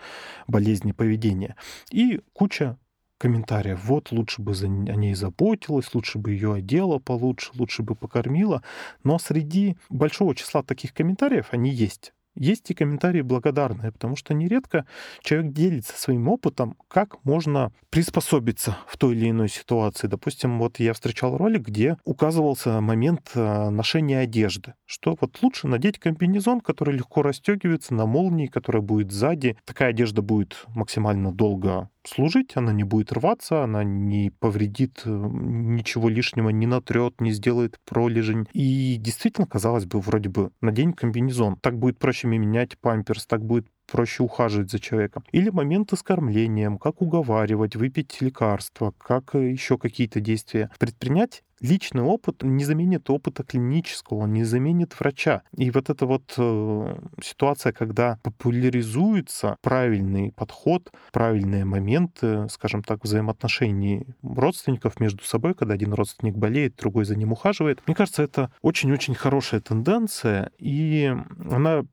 болезни 0.48 0.92
поведение. 0.92 1.56
И 1.92 2.20
куча 2.34 2.78
комментариев. 3.18 3.84
Вот, 3.84 4.12
лучше 4.12 4.42
бы 4.42 4.54
за, 4.54 4.68
о 4.68 4.70
ней 4.70 5.14
заботилась, 5.14 5.94
лучше 5.94 6.18
бы 6.18 6.32
ее 6.32 6.54
одела 6.54 7.00
получше, 7.00 7.52
лучше 7.56 7.84
бы 7.84 7.96
покормила. 7.96 8.64
Но 9.04 9.20
среди 9.20 9.78
большого 9.90 10.36
числа 10.36 10.64
таких 10.64 10.94
комментариев 10.94 11.48
они 11.52 11.72
есть. 11.72 12.14
Есть 12.36 12.70
и 12.70 12.74
комментарии 12.74 13.22
благодарные, 13.22 13.94
потому 13.94 14.18
что 14.18 14.34
нередко 14.34 14.86
человек 15.22 15.54
делится 15.54 15.98
своим 15.98 16.28
опытом, 16.28 16.76
как 16.90 17.24
можно 17.24 17.72
приспособиться 17.90 18.78
в 18.88 18.98
той 18.98 19.16
или 19.16 19.30
иной 19.30 19.48
ситуации. 19.48 20.08
Допустим, 20.08 20.60
вот 20.60 20.80
я 20.80 20.94
встречал 20.94 21.38
ролик, 21.38 21.62
где 21.62 21.98
указывался 22.04 22.82
момент 22.82 23.32
э, 23.36 23.70
ношения 23.70 24.20
одежды, 24.20 24.74
что 24.86 25.18
вот 25.20 25.42
лучше 25.42 25.68
надеть 25.68 25.98
комбинезон, 25.98 26.60
который 26.60 26.96
легко 26.96 27.22
расстегивается 27.22 27.94
на 27.94 28.06
молнии, 28.06 28.48
которая 28.48 28.82
будет 28.82 29.14
сзади. 29.14 29.58
Такая 29.64 29.92
одежда 29.92 30.22
будет 30.22 30.66
максимально 30.76 31.32
долго 31.32 31.90
служить, 32.08 32.56
она 32.56 32.72
не 32.72 32.84
будет 32.84 33.12
рваться, 33.12 33.64
она 33.64 33.84
не 33.84 34.32
повредит, 34.40 35.02
э, 35.06 35.10
ничего 35.10 36.10
лишнего 36.10 36.50
не 36.50 36.68
натрет, 36.68 37.20
не 37.22 37.32
сделает 37.32 37.80
пролежень. 37.86 38.48
И 38.54 38.98
действительно, 38.98 39.48
казалось 39.48 39.86
бы, 39.86 40.00
вроде 40.00 40.30
бы 40.30 40.52
надень 40.62 40.94
комбинезон. 40.94 41.58
Так 41.58 41.78
будет 41.78 41.98
проще 42.00 42.28
менять 42.28 42.78
памперс, 42.80 43.26
так 43.26 43.44
будет 43.44 43.68
проще 43.86 44.24
ухаживать 44.24 44.72
за 44.72 44.80
человеком. 44.80 45.24
Или 45.32 45.50
моменты 45.50 45.96
с 45.96 46.04
кормлением, 46.04 46.78
как 46.78 47.02
уговаривать, 47.02 47.76
выпить 47.76 48.22
лекарства, 48.22 48.94
как 48.98 49.36
э, 49.36 49.52
еще 49.52 49.78
какие-то 49.78 50.20
действия 50.20 50.70
предпринять. 50.80 51.44
Личный 51.62 52.04
опыт 52.04 52.44
не 52.44 52.66
заменит 52.66 53.10
опыта 53.10 53.44
клинического, 53.44 54.26
не 54.26 54.44
заменит 54.44 55.00
врача. 55.00 55.42
И 55.56 55.72
вот 55.72 55.90
эта 55.90 56.06
вот 56.06 56.34
э, 56.38 56.98
ситуация, 57.24 57.72
когда 57.72 58.20
популяризуется 58.24 59.56
правильный 59.62 60.34
подход, 60.34 60.92
правильные 61.14 61.64
моменты, 61.64 62.48
скажем 62.50 62.84
так, 62.84 63.04
взаимоотношений 63.04 64.06
родственников 64.22 65.00
между 65.00 65.24
собой, 65.24 65.54
когда 65.54 65.76
один 65.76 65.94
родственник 65.94 66.36
болеет, 66.36 66.76
другой 66.76 67.06
за 67.06 67.16
ним 67.16 67.32
ухаживает, 67.32 67.82
мне 67.88 67.96
кажется, 67.96 68.24
это 68.24 68.52
очень-очень 68.62 69.16
хорошая 69.16 69.62
тенденция, 69.62 70.52
и 70.60 71.16
она 71.50 71.86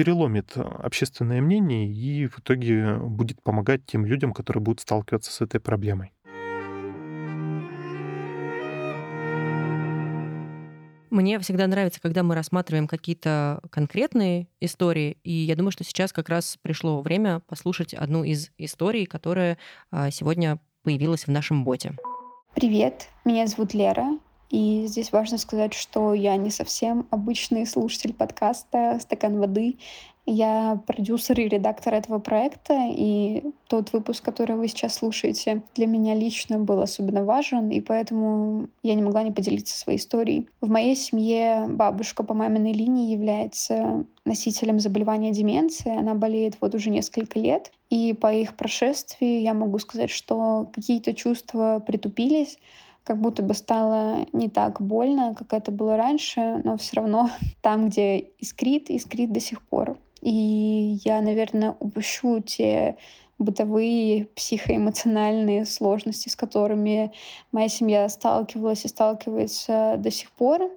переломит 0.00 0.52
э, 0.56 0.62
общественное 0.62 1.42
мнение 1.42 1.86
и 1.86 2.26
в 2.26 2.38
итоге 2.38 2.94
будет 2.94 3.42
помогать 3.42 3.84
тем 3.84 4.06
людям, 4.06 4.32
которые 4.32 4.62
будут 4.62 4.80
сталкиваться 4.80 5.30
с 5.30 5.42
этой 5.42 5.60
проблемой. 5.60 6.14
Мне 11.10 11.38
всегда 11.40 11.66
нравится, 11.66 12.00
когда 12.00 12.22
мы 12.22 12.34
рассматриваем 12.34 12.88
какие-то 12.88 13.60
конкретные 13.68 14.48
истории, 14.60 15.18
и 15.22 15.32
я 15.32 15.54
думаю, 15.54 15.70
что 15.70 15.84
сейчас 15.84 16.14
как 16.14 16.30
раз 16.30 16.56
пришло 16.62 17.02
время 17.02 17.40
послушать 17.40 17.92
одну 17.92 18.24
из 18.24 18.52
историй, 18.56 19.04
которая 19.04 19.58
а, 19.90 20.10
сегодня 20.10 20.60
появилась 20.82 21.26
в 21.26 21.30
нашем 21.30 21.62
боте. 21.62 21.94
Привет, 22.54 23.10
меня 23.26 23.46
зовут 23.46 23.74
Лера, 23.74 24.18
и 24.50 24.86
здесь 24.86 25.12
важно 25.12 25.38
сказать, 25.38 25.74
что 25.74 26.12
я 26.12 26.36
не 26.36 26.50
совсем 26.50 27.06
обычный 27.10 27.66
слушатель 27.66 28.12
подкаста 28.12 28.98
«Стакан 29.00 29.38
воды». 29.38 29.78
Я 30.26 30.80
продюсер 30.86 31.40
и 31.40 31.48
редактор 31.48 31.94
этого 31.94 32.18
проекта, 32.18 32.88
и 32.88 33.42
тот 33.68 33.92
выпуск, 33.92 34.24
который 34.24 34.54
вы 34.54 34.68
сейчас 34.68 34.94
слушаете, 34.94 35.62
для 35.74 35.86
меня 35.86 36.14
лично 36.14 36.58
был 36.58 36.82
особенно 36.82 37.24
важен, 37.24 37.70
и 37.70 37.80
поэтому 37.80 38.68
я 38.82 38.94
не 38.94 39.02
могла 39.02 39.22
не 39.22 39.32
поделиться 39.32 39.76
своей 39.76 39.98
историей. 39.98 40.48
В 40.60 40.68
моей 40.68 40.94
семье 40.94 41.66
бабушка 41.68 42.22
по 42.22 42.34
маминой 42.34 42.72
линии 42.72 43.12
является 43.12 44.04
носителем 44.24 44.78
заболевания 44.78 45.32
деменции. 45.32 45.96
Она 45.96 46.14
болеет 46.14 46.56
вот 46.60 46.74
уже 46.74 46.90
несколько 46.90 47.38
лет, 47.38 47.72
и 47.88 48.12
по 48.12 48.32
их 48.32 48.56
прошествии 48.56 49.40
я 49.40 49.54
могу 49.54 49.78
сказать, 49.78 50.10
что 50.10 50.70
какие-то 50.72 51.14
чувства 51.14 51.82
притупились, 51.84 52.58
как 53.04 53.20
будто 53.20 53.42
бы 53.42 53.54
стало 53.54 54.26
не 54.32 54.48
так 54.48 54.80
больно, 54.80 55.34
как 55.36 55.52
это 55.52 55.70
было 55.70 55.96
раньше, 55.96 56.60
но 56.64 56.76
все 56.76 56.96
равно 56.96 57.30
там, 57.62 57.88
где 57.88 58.18
искрит, 58.18 58.90
искрит 58.90 59.32
до 59.32 59.40
сих 59.40 59.62
пор. 59.62 59.98
И 60.20 60.98
я, 61.04 61.22
наверное, 61.22 61.74
упущу 61.80 62.40
те 62.40 62.96
бытовые 63.40 64.26
психоэмоциональные 64.36 65.64
сложности, 65.64 66.28
с 66.28 66.36
которыми 66.36 67.10
моя 67.52 67.68
семья 67.68 68.06
сталкивалась 68.10 68.84
и 68.84 68.88
сталкивается 68.88 69.94
до 69.98 70.10
сих 70.10 70.30
пор. 70.30 70.70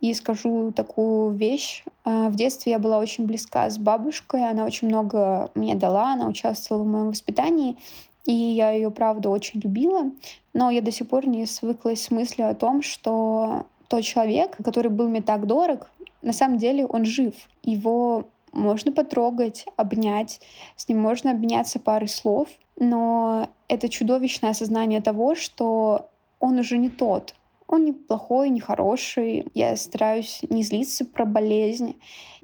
И 0.00 0.12
скажу 0.12 0.70
такую 0.70 1.32
вещь. 1.32 1.82
А, 2.04 2.28
в 2.28 2.36
детстве 2.36 2.72
я 2.72 2.78
была 2.78 2.98
очень 2.98 3.24
близка 3.24 3.70
с 3.70 3.78
бабушкой, 3.78 4.48
она 4.48 4.66
очень 4.66 4.88
много 4.88 5.50
мне 5.54 5.74
дала, 5.74 6.12
она 6.12 6.28
участвовала 6.28 6.84
в 6.84 6.86
моем 6.86 7.08
воспитании, 7.08 7.78
и 8.26 8.32
я 8.32 8.70
ее, 8.70 8.90
правда, 8.90 9.30
очень 9.30 9.60
любила. 9.60 10.10
Но 10.52 10.70
я 10.70 10.82
до 10.82 10.90
сих 10.90 11.08
пор 11.08 11.26
не 11.26 11.46
свыклась 11.46 12.02
с 12.02 12.10
мыслью 12.10 12.48
о 12.48 12.54
том, 12.54 12.82
что 12.82 13.66
тот 13.88 14.02
человек, 14.02 14.56
который 14.62 14.90
был 14.90 15.08
мне 15.08 15.22
так 15.22 15.46
дорог, 15.46 15.90
на 16.22 16.32
самом 16.32 16.58
деле 16.58 16.86
он 16.86 17.04
жив. 17.04 17.34
Его 17.62 18.28
можно 18.52 18.92
потрогать, 18.92 19.64
обнять, 19.76 20.40
с 20.76 20.88
ним 20.88 21.00
можно 21.00 21.30
обменяться 21.30 21.78
парой 21.78 22.08
слов, 22.08 22.48
но 22.76 23.48
это 23.68 23.88
чудовищное 23.88 24.50
осознание 24.50 25.00
того, 25.00 25.34
что 25.34 26.10
он 26.40 26.58
уже 26.58 26.78
не 26.78 26.88
тот. 26.88 27.34
Он 27.68 27.84
не 27.84 27.92
плохой, 27.92 28.48
не 28.48 28.58
хороший. 28.58 29.46
Я 29.54 29.76
стараюсь 29.76 30.40
не 30.48 30.64
злиться 30.64 31.04
про 31.04 31.24
болезнь, 31.24 31.96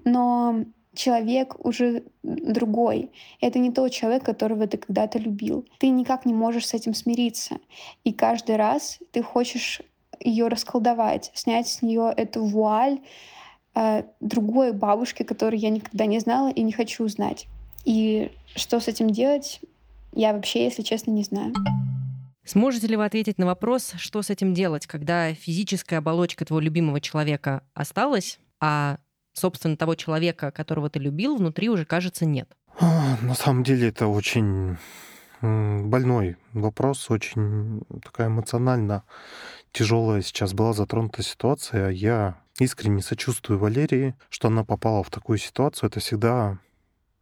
но 0.04 0.64
человек 0.96 1.64
уже 1.64 2.04
другой. 2.22 3.10
Это 3.40 3.58
не 3.58 3.70
тот 3.70 3.92
человек, 3.92 4.24
которого 4.24 4.66
ты 4.66 4.78
когда-то 4.78 5.18
любил. 5.18 5.66
Ты 5.78 5.88
никак 5.88 6.26
не 6.26 6.34
можешь 6.34 6.66
с 6.66 6.74
этим 6.74 6.94
смириться. 6.94 7.58
И 8.04 8.12
каждый 8.12 8.56
раз 8.56 8.98
ты 9.12 9.22
хочешь 9.22 9.82
ее 10.20 10.48
расколдовать, 10.48 11.30
снять 11.34 11.68
с 11.68 11.82
нее 11.82 12.12
эту 12.16 12.44
вуаль, 12.44 13.00
э, 13.74 14.04
другой 14.20 14.72
бабушки, 14.72 15.22
которую 15.22 15.60
я 15.60 15.70
никогда 15.70 16.06
не 16.06 16.18
знала 16.18 16.48
и 16.48 16.62
не 16.62 16.72
хочу 16.72 17.06
знать. 17.08 17.46
И 17.84 18.32
что 18.54 18.80
с 18.80 18.88
этим 18.88 19.10
делать, 19.10 19.60
я 20.12 20.32
вообще, 20.32 20.64
если 20.64 20.82
честно, 20.82 21.10
не 21.10 21.22
знаю. 21.22 21.54
Сможете 22.44 22.86
ли 22.86 22.96
вы 22.96 23.04
ответить 23.04 23.38
на 23.38 23.46
вопрос, 23.46 23.92
что 23.96 24.22
с 24.22 24.30
этим 24.30 24.54
делать, 24.54 24.86
когда 24.86 25.34
физическая 25.34 25.98
оболочка 25.98 26.44
твоего 26.44 26.60
любимого 26.60 27.00
человека 27.00 27.62
осталась, 27.74 28.38
а, 28.60 28.98
собственно, 29.36 29.76
того 29.76 29.94
человека, 29.94 30.50
которого 30.50 30.88
ты 30.90 30.98
любил, 30.98 31.36
внутри 31.36 31.68
уже, 31.68 31.84
кажется, 31.84 32.24
нет? 32.26 32.48
На 32.80 33.34
самом 33.34 33.62
деле 33.62 33.88
это 33.88 34.06
очень 34.06 34.76
больной 35.40 36.36
вопрос, 36.52 37.10
очень 37.10 37.82
такая 38.02 38.28
эмоционально 38.28 39.02
тяжелая 39.72 40.22
сейчас 40.22 40.54
была 40.54 40.72
затронута 40.72 41.22
ситуация. 41.22 41.90
Я 41.90 42.40
искренне 42.58 43.02
сочувствую 43.02 43.58
Валерии, 43.58 44.14
что 44.30 44.48
она 44.48 44.64
попала 44.64 45.02
в 45.02 45.10
такую 45.10 45.38
ситуацию. 45.38 45.88
Это 45.90 46.00
всегда, 46.00 46.58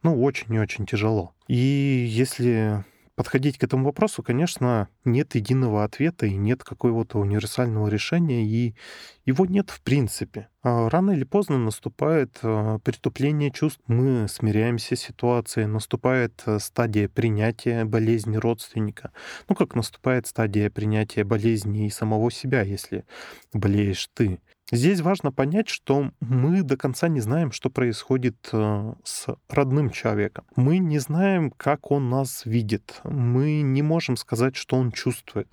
ну, 0.01 0.23
очень 0.23 0.53
и 0.53 0.59
очень 0.59 0.85
тяжело. 0.85 1.33
И 1.47 1.55
если 2.09 2.85
подходить 3.15 3.57
к 3.57 3.63
этому 3.63 3.85
вопросу, 3.85 4.21
конечно, 4.21 4.89
нет 5.05 5.35
единого 5.35 5.83
ответа 5.83 6.25
и 6.25 6.35
нет 6.35 6.63
какого-то 6.63 7.17
универсального 7.17 7.87
решения, 7.87 8.45
и 8.45 8.75
его 9.25 9.45
нет 9.45 9.69
в 9.69 9.81
принципе. 9.81 10.49
А 10.61 10.89
рано 10.89 11.11
или 11.11 11.23
поздно 11.23 11.57
наступает 11.57 12.39
а, 12.43 12.79
притупление 12.79 13.51
чувств, 13.51 13.81
мы 13.87 14.27
смиряемся 14.27 14.95
с 14.95 15.01
ситуацией, 15.01 15.67
наступает 15.67 16.43
а, 16.45 16.59
стадия 16.59 17.07
принятия 17.07 17.85
болезни 17.85 18.37
родственника. 18.37 19.11
Ну, 19.47 19.55
как 19.55 19.75
наступает 19.75 20.27
стадия 20.27 20.69
принятия 20.69 21.23
болезни 21.23 21.87
и 21.87 21.89
самого 21.89 22.31
себя, 22.31 22.61
если 22.61 23.05
болеешь 23.53 24.09
ты. 24.13 24.39
Здесь 24.71 25.01
важно 25.01 25.31
понять, 25.31 25.69
что 25.69 26.11
мы 26.19 26.63
до 26.63 26.75
конца 26.75 27.07
не 27.07 27.19
знаем, 27.19 27.51
что 27.51 27.69
происходит 27.69 28.49
э, 28.51 28.93
с 29.03 29.27
родным 29.47 29.91
человеком. 29.91 30.45
Мы 30.55 30.79
не 30.79 30.97
знаем, 30.97 31.51
как 31.51 31.91
он 31.91 32.09
нас 32.09 32.45
видит. 32.45 32.99
Мы 33.03 33.61
не 33.61 33.83
можем 33.83 34.17
сказать, 34.17 34.55
что 34.55 34.77
он 34.77 34.91
чувствует. 34.91 35.47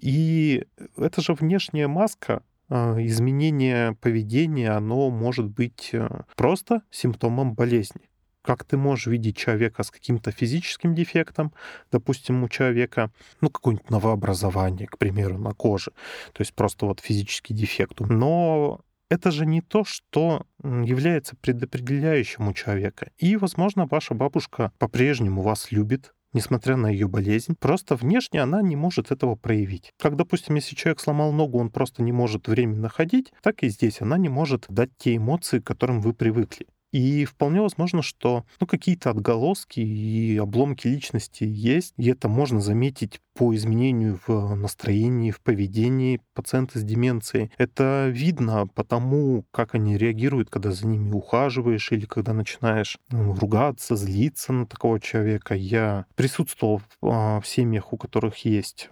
И 0.00 0.64
это 0.96 1.20
же 1.20 1.34
внешняя 1.34 1.88
маска, 1.88 2.42
э, 2.70 3.04
изменение 3.04 3.96
поведения, 4.00 4.70
оно 4.70 5.10
может 5.10 5.46
быть 5.46 5.90
э, 5.92 6.22
просто 6.34 6.82
симптомом 6.90 7.52
болезни 7.52 8.08
как 8.44 8.64
ты 8.64 8.76
можешь 8.76 9.06
видеть 9.06 9.36
человека 9.36 9.82
с 9.82 9.90
каким-то 9.90 10.30
физическим 10.30 10.94
дефектом, 10.94 11.52
допустим, 11.90 12.44
у 12.44 12.48
человека, 12.48 13.10
ну, 13.40 13.48
какое-нибудь 13.48 13.90
новообразование, 13.90 14.86
к 14.86 14.98
примеру, 14.98 15.38
на 15.38 15.52
коже, 15.52 15.92
то 16.32 16.40
есть 16.40 16.54
просто 16.54 16.86
вот 16.86 17.00
физический 17.00 17.54
дефект. 17.54 18.00
Но 18.00 18.80
это 19.10 19.30
же 19.30 19.46
не 19.46 19.60
то, 19.62 19.84
что 19.84 20.46
является 20.62 21.36
предопределяющим 21.36 22.48
у 22.48 22.52
человека. 22.52 23.10
И, 23.16 23.36
возможно, 23.36 23.86
ваша 23.86 24.14
бабушка 24.14 24.72
по-прежнему 24.78 25.42
вас 25.42 25.72
любит, 25.72 26.12
несмотря 26.32 26.76
на 26.76 26.88
ее 26.88 27.08
болезнь. 27.08 27.54
Просто 27.58 27.96
внешне 27.96 28.42
она 28.42 28.60
не 28.60 28.76
может 28.76 29.10
этого 29.10 29.36
проявить. 29.36 29.92
Как, 29.98 30.16
допустим, 30.16 30.56
если 30.56 30.74
человек 30.74 31.00
сломал 31.00 31.32
ногу, 31.32 31.58
он 31.58 31.70
просто 31.70 32.02
не 32.02 32.12
может 32.12 32.48
временно 32.48 32.88
ходить, 32.88 33.32
так 33.42 33.62
и 33.62 33.68
здесь 33.68 34.02
она 34.02 34.18
не 34.18 34.28
может 34.28 34.66
дать 34.68 34.90
те 34.98 35.16
эмоции, 35.16 35.60
к 35.60 35.66
которым 35.66 36.00
вы 36.00 36.12
привыкли. 36.12 36.66
И 36.94 37.24
вполне 37.24 37.60
возможно, 37.60 38.02
что 38.02 38.44
ну, 38.60 38.68
какие-то 38.68 39.10
отголоски 39.10 39.80
и 39.80 40.36
обломки 40.38 40.86
личности 40.86 41.42
есть, 41.42 41.92
и 41.96 42.08
это 42.08 42.28
можно 42.28 42.60
заметить 42.60 43.20
по 43.34 43.54
изменению 43.54 44.20
в 44.26 44.54
настроении, 44.54 45.30
в 45.30 45.40
поведении 45.40 46.20
пациента 46.34 46.78
с 46.78 46.82
деменцией. 46.82 47.50
Это 47.58 48.08
видно 48.08 48.66
по 48.66 48.84
тому, 48.84 49.44
как 49.50 49.74
они 49.74 49.98
реагируют, 49.98 50.50
когда 50.50 50.70
за 50.70 50.86
ними 50.86 51.12
ухаживаешь 51.12 51.90
или 51.92 52.06
когда 52.06 52.32
начинаешь 52.32 52.98
ну, 53.10 53.34
ругаться, 53.34 53.96
злиться 53.96 54.52
на 54.52 54.66
такого 54.66 55.00
человека. 55.00 55.54
Я 55.54 56.06
присутствовал 56.14 56.78
в, 56.78 56.84
а, 57.02 57.40
в 57.40 57.46
семьях, 57.46 57.92
у 57.92 57.96
которых 57.96 58.38
есть 58.44 58.88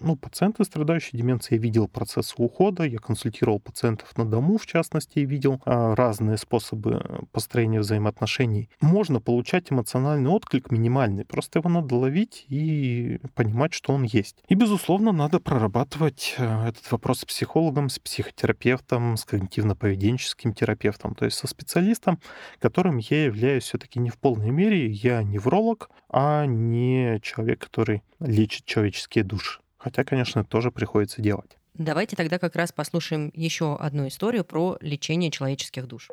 ну, 0.00 0.16
пациенты, 0.16 0.64
страдающие 0.64 1.18
деменцией. 1.18 1.60
Видел 1.60 1.88
процесс 1.88 2.34
ухода, 2.36 2.84
я 2.84 2.98
консультировал 2.98 3.60
пациентов 3.60 4.16
на 4.16 4.24
дому, 4.24 4.58
в 4.58 4.66
частности, 4.66 5.20
и 5.20 5.26
видел 5.26 5.60
а, 5.64 5.94
разные 5.94 6.36
способы 6.36 7.26
построения 7.32 7.80
взаимоотношений. 7.80 8.68
Можно 8.80 9.20
получать 9.20 9.72
эмоциональный 9.72 10.30
отклик 10.30 10.70
минимальный, 10.70 11.24
просто 11.24 11.58
его 11.60 11.70
надо 11.70 11.94
ловить 11.94 12.44
и 12.48 13.20
понимать, 13.34 13.72
что 13.78 13.92
он 13.92 14.02
есть. 14.02 14.42
И, 14.48 14.54
безусловно, 14.56 15.12
надо 15.12 15.38
прорабатывать 15.38 16.34
э, 16.36 16.68
этот 16.68 16.90
вопрос 16.90 17.20
с 17.20 17.24
психологом, 17.24 17.88
с 17.88 18.00
психотерапевтом, 18.00 19.16
с 19.16 19.24
когнитивно-поведенческим 19.24 20.52
терапевтом, 20.52 21.14
то 21.14 21.24
есть 21.24 21.38
со 21.38 21.46
специалистом, 21.46 22.18
которым 22.58 22.96
я 22.96 23.26
являюсь 23.26 23.62
все-таки 23.62 24.00
не 24.00 24.10
в 24.10 24.18
полной 24.18 24.50
мере. 24.50 24.90
Я 24.90 25.22
невролог, 25.22 25.90
а 26.10 26.44
не 26.44 27.20
человек, 27.22 27.60
который 27.60 28.02
лечит 28.18 28.64
человеческие 28.64 29.22
души. 29.22 29.60
Хотя, 29.76 30.02
конечно, 30.02 30.44
тоже 30.44 30.72
приходится 30.72 31.22
делать. 31.22 31.56
Давайте 31.74 32.16
тогда 32.16 32.40
как 32.40 32.56
раз 32.56 32.72
послушаем 32.72 33.30
еще 33.32 33.76
одну 33.76 34.08
историю 34.08 34.44
про 34.44 34.76
лечение 34.80 35.30
человеческих 35.30 35.86
душ. 35.86 36.08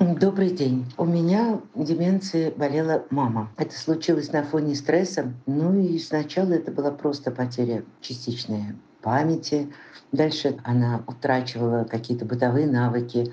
Добрый 0.00 0.50
день. 0.50 0.92
У 0.98 1.04
меня 1.04 1.60
деменцией 1.76 2.50
болела 2.50 3.04
мама. 3.10 3.52
Это 3.56 3.78
случилось 3.78 4.32
на 4.32 4.42
фоне 4.42 4.74
стресса. 4.74 5.32
Ну 5.46 5.78
и 5.78 6.00
сначала 6.00 6.50
это 6.52 6.72
была 6.72 6.90
просто 6.90 7.30
потеря 7.30 7.84
частичной 8.00 8.74
памяти. 9.02 9.72
Дальше 10.10 10.58
она 10.64 11.04
утрачивала 11.06 11.84
какие-то 11.84 12.24
бытовые 12.24 12.66
навыки. 12.66 13.32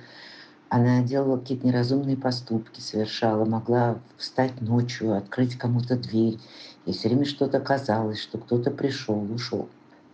Она 0.69 1.02
делала 1.02 1.38
какие-то 1.38 1.65
неразумные 1.65 2.15
поступки, 2.15 2.80
совершала, 2.80 3.43
могла 3.43 3.97
встать 4.17 4.62
ночью, 4.62 5.15
открыть 5.17 5.58
кому-то 5.58 5.95
дверь. 5.97 6.38
И 6.86 6.91
все 6.91 7.08
время 7.08 7.26
что-то 7.26 7.60
казалось, 7.60 8.21
что 8.21 8.38
кто-то 8.38 8.69
пришел, 8.69 9.19
ушел. 9.34 9.67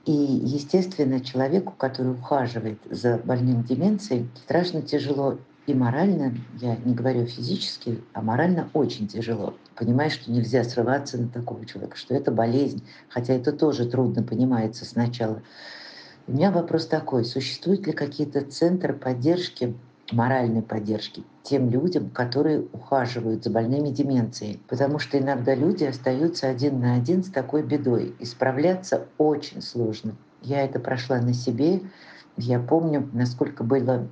И, 0.06 0.14
естественно, 0.14 1.20
человеку, 1.20 1.74
который 1.78 2.14
ухаживает 2.14 2.80
за 2.90 3.18
больным 3.18 3.64
деменцией, 3.64 4.30
страшно 4.46 4.82
тяжело 4.82 5.38
и 5.68 5.74
морально, 5.74 6.34
я 6.60 6.78
не 6.78 6.96
говорю 6.96 7.26
физически, 7.26 8.02
а 8.14 8.22
морально 8.22 8.70
очень 8.74 9.08
тяжело. 9.08 9.54
Понимаешь, 9.76 10.14
что 10.14 10.32
нельзя 10.32 10.64
срываться 10.64 11.18
на 11.22 11.28
такого 11.28 11.66
человека, 11.66 11.98
что 11.98 12.16
это 12.16 12.32
болезнь, 12.32 12.88
хотя 13.10 13.34
это 13.34 13.52
тоже 13.52 13.86
трудно 13.86 14.24
понимается 14.24 14.86
сначала. 14.86 15.42
У 16.26 16.32
меня 16.32 16.52
вопрос 16.52 16.88
такой, 16.88 17.26
существуют 17.26 17.86
ли 17.86 17.92
какие-то 17.92 18.42
центры 18.42 18.94
поддержки, 18.94 19.76
моральной 20.12 20.62
поддержки 20.62 21.24
тем 21.44 21.70
людям, 21.70 22.10
которые 22.10 22.66
ухаживают 22.74 23.44
за 23.44 23.50
больными 23.50 23.90
деменцией. 23.90 24.62
Потому 24.68 25.00
что 25.00 25.18
иногда 25.18 25.56
люди 25.56 25.86
остаются 25.86 26.50
один 26.50 26.80
на 26.80 26.96
один 26.96 27.24
с 27.24 27.30
такой 27.30 27.64
бедой. 27.64 28.16
И 28.20 28.26
справляться 28.26 29.08
очень 29.18 29.62
сложно. 29.62 30.16
Я 30.42 30.64
это 30.64 30.80
прошла 30.80 31.20
на 31.20 31.34
себе. 31.34 31.82
Я 32.36 32.60
помню, 32.60 33.10
насколько 33.14 33.64
было 33.64 34.10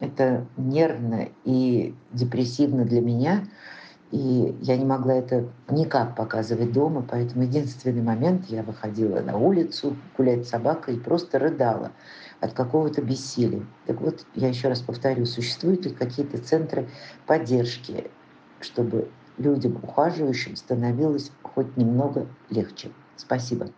это 0.00 0.46
нервно 0.56 1.28
и 1.44 1.94
депрессивно 2.12 2.84
для 2.84 3.00
меня. 3.00 3.44
И 4.10 4.56
я 4.62 4.78
не 4.78 4.86
могла 4.86 5.14
это 5.14 5.48
никак 5.68 6.16
показывать 6.16 6.72
дома, 6.72 7.04
поэтому 7.08 7.42
единственный 7.42 8.00
момент 8.00 8.46
я 8.48 8.62
выходила 8.62 9.20
на 9.20 9.36
улицу 9.36 9.96
гулять 10.16 10.46
с 10.46 10.50
собакой 10.50 10.96
и 10.96 11.00
просто 11.00 11.38
рыдала 11.38 11.92
от 12.40 12.54
какого-то 12.54 13.02
бессилия. 13.02 13.66
Так 13.86 14.00
вот, 14.00 14.24
я 14.34 14.48
еще 14.48 14.68
раз 14.68 14.80
повторю, 14.80 15.26
существуют 15.26 15.84
ли 15.84 15.92
какие-то 15.92 16.38
центры 16.38 16.88
поддержки, 17.26 18.10
чтобы 18.60 19.10
людям, 19.36 19.78
ухаживающим, 19.82 20.56
становилось 20.56 21.30
хоть 21.42 21.76
немного 21.76 22.26
легче. 22.48 22.90
Спасибо. 23.16 23.68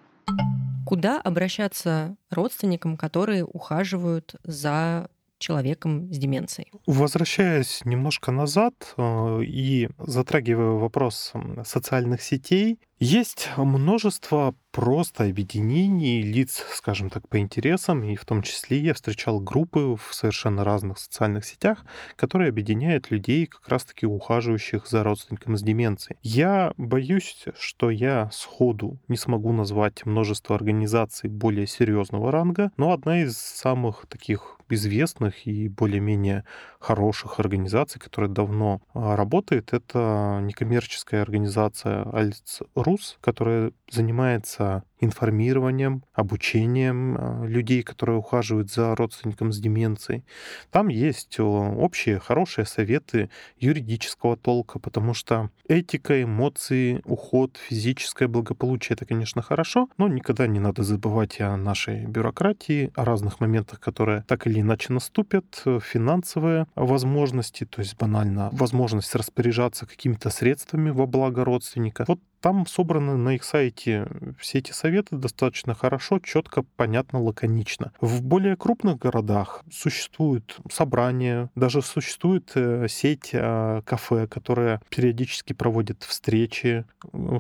Куда 0.86 1.20
обращаться 1.20 2.16
родственникам, 2.30 2.96
которые 2.96 3.44
ухаживают 3.44 4.34
за 4.44 5.08
человеком 5.40 6.12
с 6.12 6.18
деменцией. 6.18 6.70
Возвращаясь 6.86 7.80
немножко 7.84 8.30
назад 8.30 8.94
э, 8.96 9.42
и 9.42 9.88
затрагивая 9.98 10.78
вопрос 10.78 11.32
социальных 11.64 12.22
сетей, 12.22 12.78
есть 13.00 13.48
множество 13.56 14.54
просто 14.72 15.24
объединений 15.24 16.22
лиц, 16.22 16.64
скажем 16.74 17.10
так, 17.10 17.28
по 17.28 17.38
интересам, 17.38 18.04
и 18.04 18.14
в 18.14 18.24
том 18.24 18.42
числе 18.42 18.78
я 18.78 18.94
встречал 18.94 19.40
группы 19.40 19.96
в 19.96 20.14
совершенно 20.14 20.64
разных 20.64 20.98
социальных 20.98 21.44
сетях, 21.44 21.84
которые 22.16 22.50
объединяют 22.50 23.10
людей, 23.10 23.46
как 23.46 23.66
раз-таки 23.68 24.06
ухаживающих 24.06 24.86
за 24.86 25.02
родственником 25.02 25.56
с 25.56 25.62
деменцией. 25.62 26.18
Я 26.22 26.74
боюсь, 26.76 27.46
что 27.58 27.90
я 27.90 28.30
сходу 28.32 28.98
не 29.08 29.16
смогу 29.16 29.52
назвать 29.52 30.04
множество 30.06 30.54
организаций 30.54 31.28
более 31.30 31.66
серьезного 31.66 32.30
ранга, 32.30 32.70
но 32.76 32.92
одна 32.92 33.22
из 33.22 33.36
самых 33.36 34.06
таких 34.08 34.60
известных 34.68 35.46
и 35.46 35.68
более-менее 35.68 36.44
хороших 36.78 37.40
организаций, 37.40 38.00
которая 38.00 38.30
давно 38.30 38.80
а, 38.94 39.16
работает, 39.16 39.72
это 39.72 40.38
некоммерческая 40.42 41.22
организация 41.22 42.06
Альц.ру, 42.12 42.89
РУС, 42.90 43.18
которая 43.20 43.72
занимается 43.90 44.84
информированием, 45.00 46.04
обучением 46.12 47.16
а, 47.18 47.44
людей, 47.46 47.82
которые 47.82 48.18
ухаживают 48.18 48.70
за 48.70 48.94
родственником 48.94 49.52
с 49.52 49.58
деменцией. 49.58 50.24
Там 50.70 50.88
есть 50.88 51.38
общие 51.40 52.18
хорошие 52.18 52.66
советы 52.66 53.30
юридического 53.58 54.36
толка, 54.36 54.78
потому 54.78 55.14
что 55.14 55.50
этика, 55.68 56.22
эмоции, 56.22 57.00
уход, 57.04 57.56
физическое 57.56 58.28
благополучие— 58.28 58.94
это, 58.96 59.06
конечно, 59.06 59.40
хорошо, 59.42 59.88
но 59.96 60.08
никогда 60.08 60.46
не 60.46 60.60
надо 60.60 60.82
забывать 60.82 61.40
о 61.40 61.56
нашей 61.56 62.04
бюрократии, 62.04 62.92
о 62.94 63.04
разных 63.04 63.40
моментах, 63.40 63.80
которые 63.80 64.24
так 64.28 64.46
или 64.46 64.60
иначе 64.60 64.92
наступят, 64.92 65.62
финансовые 65.82 66.66
возможности, 66.74 67.64
то 67.64 67.80
есть 67.80 67.96
банально 67.96 68.50
возможность 68.52 69.14
распоряжаться 69.14 69.86
какими-то 69.86 70.30
средствами 70.30 70.90
во 70.90 71.06
благо 71.06 71.44
родственника. 71.44 72.04
Вот 72.06 72.20
там 72.40 72.66
собраны 72.66 73.16
на 73.16 73.34
их 73.34 73.44
сайте 73.44 74.06
все 74.38 74.58
эти 74.58 74.72
советы 74.72 75.16
достаточно 75.16 75.74
хорошо, 75.74 76.18
четко, 76.18 76.64
понятно, 76.76 77.20
лаконично. 77.20 77.92
В 78.00 78.22
более 78.22 78.56
крупных 78.56 78.98
городах 78.98 79.62
существуют 79.70 80.58
собрания, 80.70 81.50
даже 81.54 81.82
существует 81.82 82.50
э, 82.54 82.86
сеть 82.88 83.30
э, 83.32 83.82
кафе, 83.84 84.26
которая 84.26 84.80
периодически 84.88 85.52
проводит 85.52 86.02
встречи. 86.02 86.84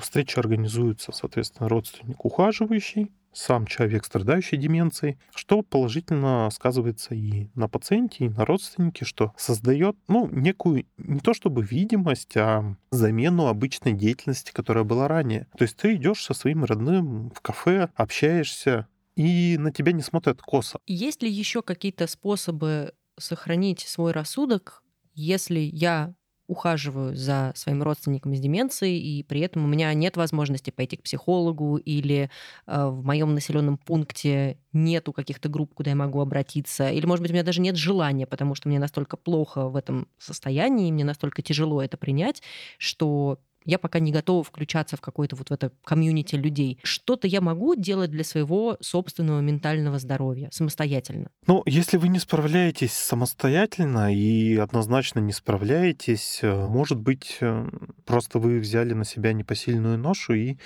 Встречи 0.00 0.38
организуются, 0.38 1.12
соответственно, 1.12 1.68
родственник 1.68 2.24
ухаживающий, 2.24 3.10
сам 3.32 3.66
человек, 3.66 4.04
страдающий 4.04 4.56
деменцией, 4.56 5.18
что 5.34 5.62
положительно 5.62 6.48
сказывается 6.52 7.14
и 7.14 7.48
на 7.54 7.68
пациенте, 7.68 8.26
и 8.26 8.28
на 8.28 8.44
родственнике, 8.44 9.04
что 9.04 9.32
создает, 9.36 9.96
ну, 10.08 10.28
некую, 10.30 10.86
не 10.98 11.20
то 11.20 11.34
чтобы 11.34 11.62
видимость, 11.62 12.36
а 12.36 12.76
замену 12.90 13.46
обычной 13.46 13.92
деятельности, 13.92 14.52
которая 14.52 14.84
была 14.84 15.08
ранее. 15.08 15.46
То 15.56 15.62
есть 15.62 15.76
ты 15.76 15.94
идешь 15.94 16.24
со 16.24 16.34
своим 16.34 16.64
родным 16.64 17.30
в 17.30 17.40
кафе, 17.40 17.90
общаешься, 17.94 18.88
и 19.16 19.56
на 19.58 19.72
тебя 19.72 19.92
не 19.92 20.02
смотрят 20.02 20.40
косо. 20.40 20.78
Есть 20.86 21.22
ли 21.22 21.30
еще 21.30 21.62
какие-то 21.62 22.06
способы 22.06 22.94
сохранить 23.18 23.80
свой 23.80 24.12
рассудок, 24.12 24.82
если 25.14 25.58
я 25.60 26.14
ухаживаю 26.50 27.14
за 27.14 27.52
своим 27.54 27.82
родственником 27.82 28.34
с 28.34 28.40
деменцией, 28.40 28.98
и 28.98 29.22
при 29.22 29.40
этом 29.40 29.64
у 29.64 29.68
меня 29.68 29.94
нет 29.94 30.16
возможности 30.16 30.70
пойти 30.70 30.96
к 30.96 31.02
психологу 31.04 31.76
или 31.76 32.28
э, 32.66 32.86
в 32.86 33.04
моем 33.04 33.34
населенном 33.34 33.78
пункте 33.78 34.58
нету 34.72 35.12
каких-то 35.12 35.48
групп, 35.48 35.74
куда 35.74 35.90
я 35.90 35.96
могу 35.96 36.20
обратиться, 36.20 36.90
или, 36.90 37.06
может 37.06 37.22
быть, 37.22 37.30
у 37.30 37.34
меня 37.34 37.44
даже 37.44 37.60
нет 37.60 37.76
желания, 37.76 38.26
потому 38.26 38.56
что 38.56 38.68
мне 38.68 38.80
настолько 38.80 39.16
плохо 39.16 39.68
в 39.68 39.76
этом 39.76 40.08
состоянии, 40.18 40.90
мне 40.90 41.04
настолько 41.04 41.40
тяжело 41.40 41.82
это 41.82 41.96
принять, 41.96 42.42
что 42.78 43.38
я 43.64 43.78
пока 43.78 43.98
не 43.98 44.12
готова 44.12 44.42
включаться 44.42 44.96
в 44.96 45.00
какое-то 45.00 45.36
вот 45.36 45.50
в 45.50 45.52
это 45.52 45.72
комьюнити 45.84 46.34
людей. 46.34 46.78
Что-то 46.82 47.26
я 47.26 47.40
могу 47.40 47.74
делать 47.74 48.10
для 48.10 48.24
своего 48.24 48.76
собственного 48.80 49.40
ментального 49.40 49.98
здоровья 49.98 50.48
самостоятельно? 50.52 51.30
Ну, 51.46 51.62
если 51.66 51.96
вы 51.96 52.08
не 52.08 52.18
справляетесь 52.18 52.92
самостоятельно 52.92 54.14
и 54.14 54.56
однозначно 54.56 55.20
не 55.20 55.32
справляетесь, 55.32 56.40
э, 56.42 56.66
может 56.66 56.98
быть, 56.98 57.38
э, 57.40 57.68
просто 58.06 58.38
вы 58.38 58.58
взяли 58.60 58.94
на 58.94 59.04
себя 59.04 59.32
непосильную 59.32 59.98
ношу 59.98 60.34
и 60.34 60.56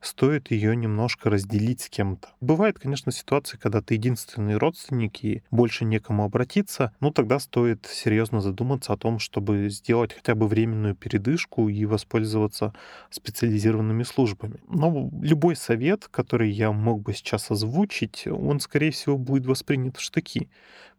стоит 0.00 0.50
ее 0.50 0.76
немножко 0.76 1.30
разделить 1.30 1.82
с 1.82 1.88
кем-то. 1.88 2.28
Бывает, 2.40 2.78
конечно, 2.78 3.12
ситуации, 3.12 3.56
когда 3.56 3.80
ты 3.80 3.94
единственный 3.94 4.56
родственник 4.56 5.24
и 5.24 5.42
больше 5.50 5.84
некому 5.84 6.24
обратиться, 6.24 6.94
ну 7.00 7.10
тогда 7.10 7.38
стоит 7.38 7.86
серьезно 7.86 8.40
задуматься 8.40 8.92
о 8.92 8.96
том, 8.96 9.18
чтобы 9.18 9.68
сделать 9.70 10.12
хотя 10.12 10.34
бы 10.34 10.48
временную 10.48 10.94
передышку 10.94 11.68
и 11.68 11.84
воспользоваться 11.84 12.74
специализированными 13.10 14.02
службами. 14.02 14.60
Но 14.68 15.10
любой 15.20 15.56
совет, 15.56 16.08
который 16.10 16.50
я 16.50 16.72
мог 16.72 17.02
бы 17.02 17.12
сейчас 17.12 17.50
озвучить, 17.50 18.26
он, 18.26 18.60
скорее 18.60 18.90
всего, 18.90 19.18
будет 19.18 19.46
воспринят 19.46 19.96
в 19.96 20.00
штыки 20.00 20.48